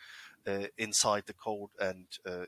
[0.46, 2.44] uh, inside the code and uh,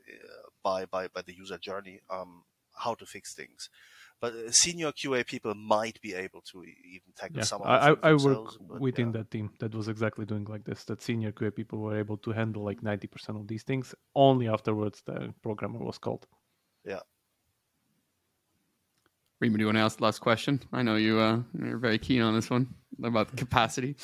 [0.62, 2.45] by by by the user journey, um,
[2.77, 3.71] how to fix things.
[4.21, 7.91] But uh, senior QA people might be able to even tackle Yeah, some of I,
[7.91, 9.19] I, I work but within yeah.
[9.19, 10.85] that team that was exactly doing like this.
[10.85, 13.95] That senior QA people were able to handle like 90% of these things.
[14.15, 16.27] Only afterwards the programmer was called.
[19.45, 20.59] Rima, do you want to ask the last question?
[20.72, 22.66] I know you uh, you're very keen on this one
[23.03, 23.95] about the capacity.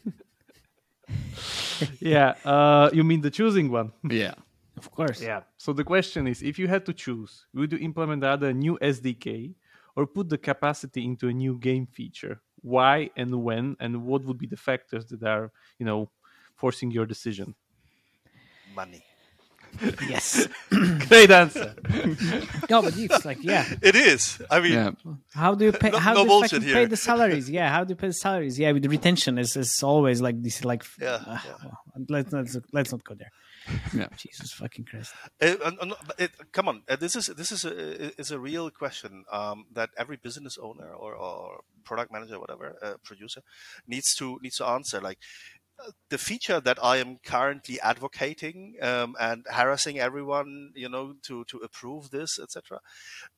[2.00, 3.92] yeah, uh, you mean the choosing one?
[4.10, 4.34] Yeah.
[4.76, 5.22] Of course.
[5.22, 5.42] Yeah.
[5.58, 8.76] So the question is, if you had to choose, would you implement either a new
[8.82, 9.54] SDK
[9.94, 12.40] or put the capacity into a new game feature?
[12.62, 16.10] Why and when, and what would be the factors that are, you know,
[16.56, 17.54] forcing your decision?
[18.74, 19.04] money.
[20.08, 20.48] Yes.
[21.08, 21.74] Great answer.
[22.70, 23.64] no, but it's like yeah.
[23.82, 24.40] It is.
[24.50, 24.90] I mean, Yeah.
[25.34, 25.90] How do you pay?
[25.90, 26.74] No- how no do you bullshit here.
[26.74, 27.48] pay the salaries?
[27.50, 28.58] Yeah, how do you pay the salaries?
[28.58, 30.64] Yeah, with the retention is is always like this.
[30.64, 31.52] Like Yeah, uh, yeah.
[31.64, 33.30] well, let's let's let's not go there.
[33.92, 34.08] Yeah.
[34.16, 35.12] Jesus fucking Christ.
[35.40, 39.24] Uh, uh, it, come on, uh, this is this is a is a real question
[39.32, 43.42] um, that every business owner or, or product manager, whatever, uh, producer,
[43.86, 45.00] needs to needs to answer.
[45.00, 45.18] Like
[46.08, 51.58] the feature that I am currently advocating um, and harassing everyone, you know, to to
[51.58, 52.80] approve this, etc.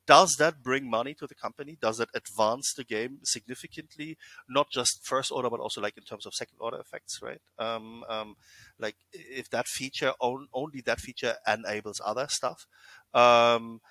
[0.07, 1.77] Does that bring money to the company?
[1.81, 4.17] Does that advance the game significantly?
[4.47, 7.41] Not just first order, but also like in terms of second order effects, right?
[7.57, 8.35] Um, um,
[8.79, 12.65] like if that feature on, only that feature enables other stuff
[13.13, 13.81] um,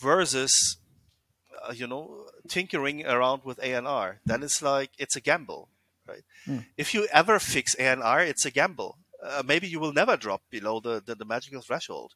[0.00, 0.78] versus
[1.66, 5.68] uh, you know tinkering around with ANR then it's like it's a gamble
[6.08, 6.24] right?
[6.44, 6.58] Hmm.
[6.76, 8.98] if you ever fix ANR it's a gamble.
[9.20, 12.12] Uh, maybe you will never drop below the, the, the magical threshold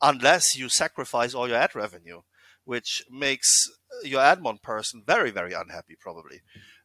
[0.00, 2.22] unless you sacrifice all your ad revenue
[2.64, 3.68] which makes
[4.04, 6.40] your admon person very very unhappy probably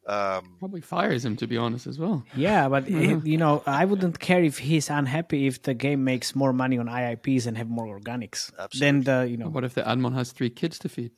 [0.08, 2.24] um, Probably fires him to be honest as well.
[2.36, 6.36] Yeah, but it- you know, I wouldn't care if he's unhappy if the game makes
[6.36, 8.52] more money on IIPs and have more organics.
[8.80, 11.12] Then the you know What if the admon has three kids to feed?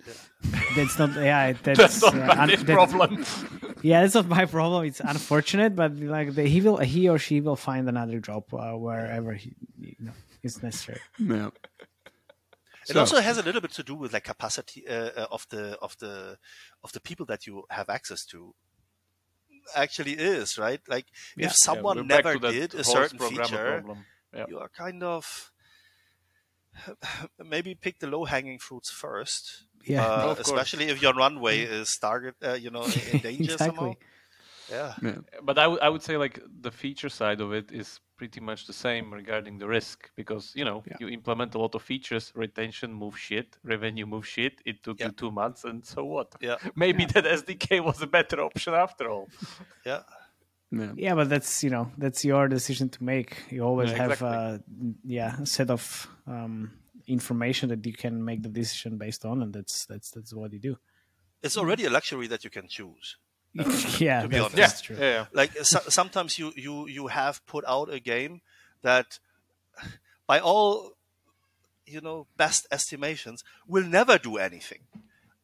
[0.75, 3.25] that's not yeah that's, That's not uh, my un- that's- problem.
[3.83, 4.85] Yeah, that's not my problem.
[4.85, 8.71] It's unfortunate, but like the, he will he or she will find another job uh,
[8.73, 10.99] wherever he you know is necessary.
[11.19, 11.49] Yeah.
[12.89, 15.45] It So- also has a little bit to do with like capacity uh, uh, of
[15.49, 16.37] the of the
[16.83, 18.55] of the people that you have access to.
[19.75, 20.81] Actually, is right.
[20.87, 21.05] Like
[21.35, 21.47] Yeah.
[21.47, 23.83] if someone Yeah, never did a certain feature.
[24.33, 24.45] Yeah.
[24.49, 25.51] you are kind of
[27.43, 29.63] maybe pick the low hanging fruits first.
[29.85, 30.03] Yeah.
[30.03, 30.47] uh, Of course.
[30.47, 33.93] especially if your runway is target, uh, you know, in danger somehow.
[33.93, 33.97] exactly.
[34.69, 34.93] Yeah.
[35.01, 35.17] Yeah.
[35.41, 38.65] but I would I would say like the feature side of it is pretty much
[38.67, 40.97] the same regarding the risk because you know Yeah.
[40.99, 44.61] you implement a lot of features, retention move shit, revenue move shit.
[44.65, 45.07] It took Yeah.
[45.07, 46.35] you two months, and so what?
[46.41, 46.57] Yeah.
[46.75, 49.27] Maybe that SDK was a better option after all.
[49.85, 50.01] Yeah.
[50.71, 50.91] Yeah.
[50.97, 53.31] Yeah, but that's you know that's your decision to make.
[53.51, 54.37] You always Yeah, have exactly.
[54.37, 54.57] uh,
[55.05, 56.71] yeah a set of um,
[57.07, 60.59] information that you can make the decision based on, and that's that's that's what you
[60.59, 60.75] do.
[61.41, 63.17] It's already a luxury that you can choose.
[63.99, 64.55] Yeah, to be that's, honest.
[64.55, 64.97] that's true.
[64.99, 65.25] yeah.
[65.33, 68.41] like so, sometimes you you you have put out a game
[68.81, 69.19] that
[70.27, 70.93] by all
[71.85, 74.79] you know best estimations will never do anything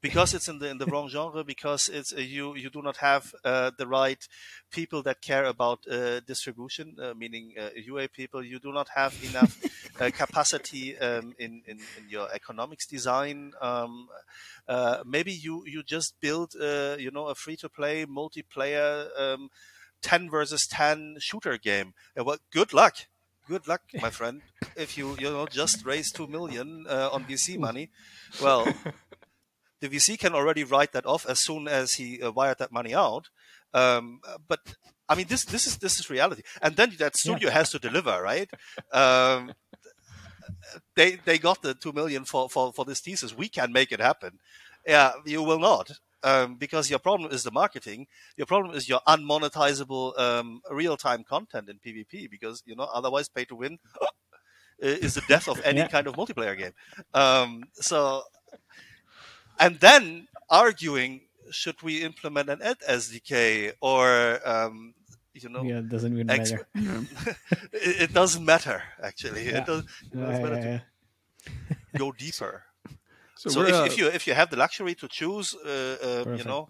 [0.03, 2.97] because it's in the in the wrong genre because it's uh, you you do not
[2.97, 4.27] have uh, the right
[4.69, 8.43] people that care about uh, distribution uh, meaning uh, UA people.
[8.43, 9.53] You do not have enough
[10.01, 13.53] uh, capacity um, in, in in your economics design.
[13.61, 14.09] Um,
[14.67, 19.49] uh, maybe you you just build uh, you know a free to play multiplayer um,
[20.01, 21.93] 10 versus 10 shooter game.
[22.19, 22.95] Uh, well good luck.
[23.47, 24.41] Good luck my friend.
[24.75, 27.89] If you you know just raise 2 million uh, on vc money
[28.41, 28.67] well
[29.84, 32.93] the vc can already write that off as soon as he uh, wired that money
[32.95, 33.29] out
[33.73, 34.59] um, but
[35.09, 38.15] i mean this this is this is reality and then that studio has to deliver
[38.21, 38.49] right
[38.93, 39.51] um,
[40.95, 43.99] they they got the 2 million for, for for this thesis we can make it
[43.99, 44.39] happen
[44.86, 45.91] yeah you will not
[46.23, 48.07] um, because your problem is the marketing.
[48.38, 52.29] Your problem is your unmonetizable um, real-time content in PvP.
[52.31, 53.77] Because you know, otherwise, pay to win
[54.79, 55.88] is the death of any Yeah.
[55.88, 56.71] kind of multiplayer game.
[57.13, 58.23] Um, so,
[59.64, 64.93] and then arguing, should we implement an ad SDK or um,
[65.34, 66.68] you know, Yeah, it doesn't even Ex- matter.
[67.74, 69.47] it, it doesn't matter actually.
[69.47, 69.57] Yeah.
[69.59, 69.80] It, does,
[70.11, 72.64] it Yeah, doesn't matter yeah, to go deeper.
[73.36, 76.26] So, So if, uh, if you if you have the luxury to choose, uh, uh,
[76.38, 76.70] you know,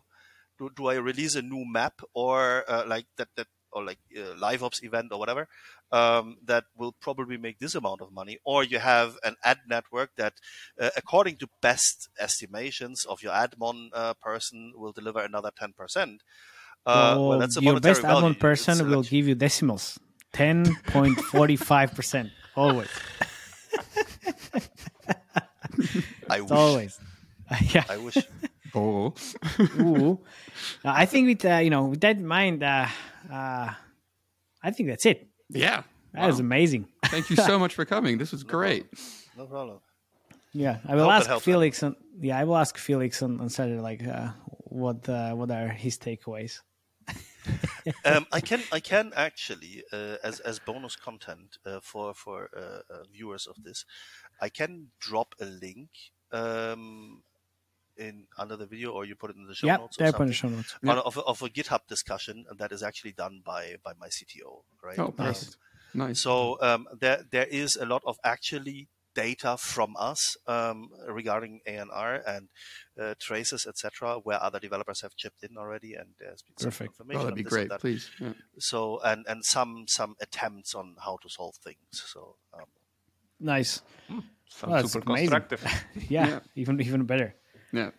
[0.58, 4.34] do, do I release a new map or uh, like that that or like uh,
[4.38, 5.47] live ops event or whatever
[5.91, 10.11] um, that will probably make this amount of money, or you have an ad network
[10.17, 10.34] that,
[10.80, 16.24] uh, according to best estimations of your admon uh, person, will deliver another ten percent.
[16.86, 18.34] Uh, well, Or that's a your best value.
[18.34, 19.09] admin person It's will luxury.
[19.09, 19.99] give you decimals.
[20.34, 22.32] Ten point forty five percent.
[22.55, 22.89] Always.
[26.30, 26.51] I It's wish.
[26.51, 26.99] always.
[27.74, 27.86] yeah.
[27.89, 28.28] I wish.
[28.76, 29.13] oh,
[29.80, 30.19] Ooh.
[30.84, 32.88] I think with uh, you know with that in mind, uh,
[33.34, 33.73] uh,
[34.63, 35.27] I think that's it.
[35.49, 35.84] yeah.
[36.13, 36.88] That was amazing.
[37.05, 38.19] Thank you so much for coming.
[38.19, 38.86] This was great.
[39.36, 39.79] No problem.
[40.53, 41.81] Yeah, I will hope ask Felix.
[41.81, 44.29] On, yeah, I will ask Felix on, on Saturday, like uh,
[44.65, 46.59] what uh, what are his takeaways.
[48.05, 52.93] um, I can I can actually uh, as as bonus content uh, for for uh,
[52.93, 53.86] uh, viewers of this,
[54.39, 55.89] I can drop a link
[56.31, 57.23] um,
[57.98, 59.98] in under the video or you put it in the show yeah, notes.
[60.00, 60.76] Or there on the show notes.
[60.86, 64.08] on a- of, a, of a GitHub discussion that is actually done by by my
[64.08, 64.64] CTO.
[64.84, 65.00] Right.
[65.00, 65.36] Oh, Um.
[65.96, 66.20] Nice.
[66.20, 72.20] so um, there there is a lot of actually data from us um, regarding ANR
[72.26, 72.50] and
[73.00, 76.94] uh, traces, etc., where other developers have chipped in already, and there's been some Perfect.
[77.00, 77.22] information.
[77.22, 77.70] Oh, that'd on be this great.
[77.70, 77.80] that.
[77.80, 78.10] Please.
[78.20, 78.34] Yeah.
[78.58, 81.78] So and and some some attempts on how to solve things.
[81.91, 82.66] So um,
[83.39, 83.82] Nice.
[84.50, 85.30] Sounds Well, super amazing.
[85.30, 85.84] constructive.
[86.10, 86.39] Yeah, Yeah.
[86.56, 87.36] even even better.
[87.74, 87.89] Yeah.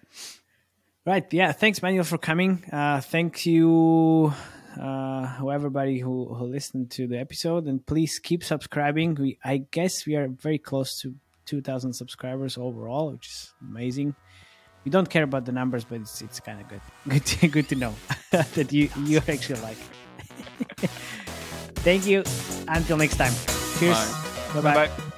[1.05, 1.31] Right.
[1.33, 1.53] Yeah.
[1.53, 2.65] Thanks, Manuel, for coming.
[2.73, 4.33] Uh, thank you,
[4.81, 9.15] uh, everybody who, who listened to the episode, and please keep subscribing.
[9.15, 11.15] We, I guess, we are very close to
[11.45, 14.15] 2,000 subscribers overall, which is amazing.
[14.85, 16.81] We don't care about the numbers, but it's it's kind of good.
[17.09, 17.95] Good to, good to know
[18.31, 19.79] that you you actually like.
[20.83, 20.91] it.
[21.85, 22.23] Thank you.
[22.69, 23.33] Until next time.
[23.79, 23.97] Cheers.
[23.97, 24.61] Bye.
[24.61, 24.87] Bye bye.
[24.89, 25.14] Bye.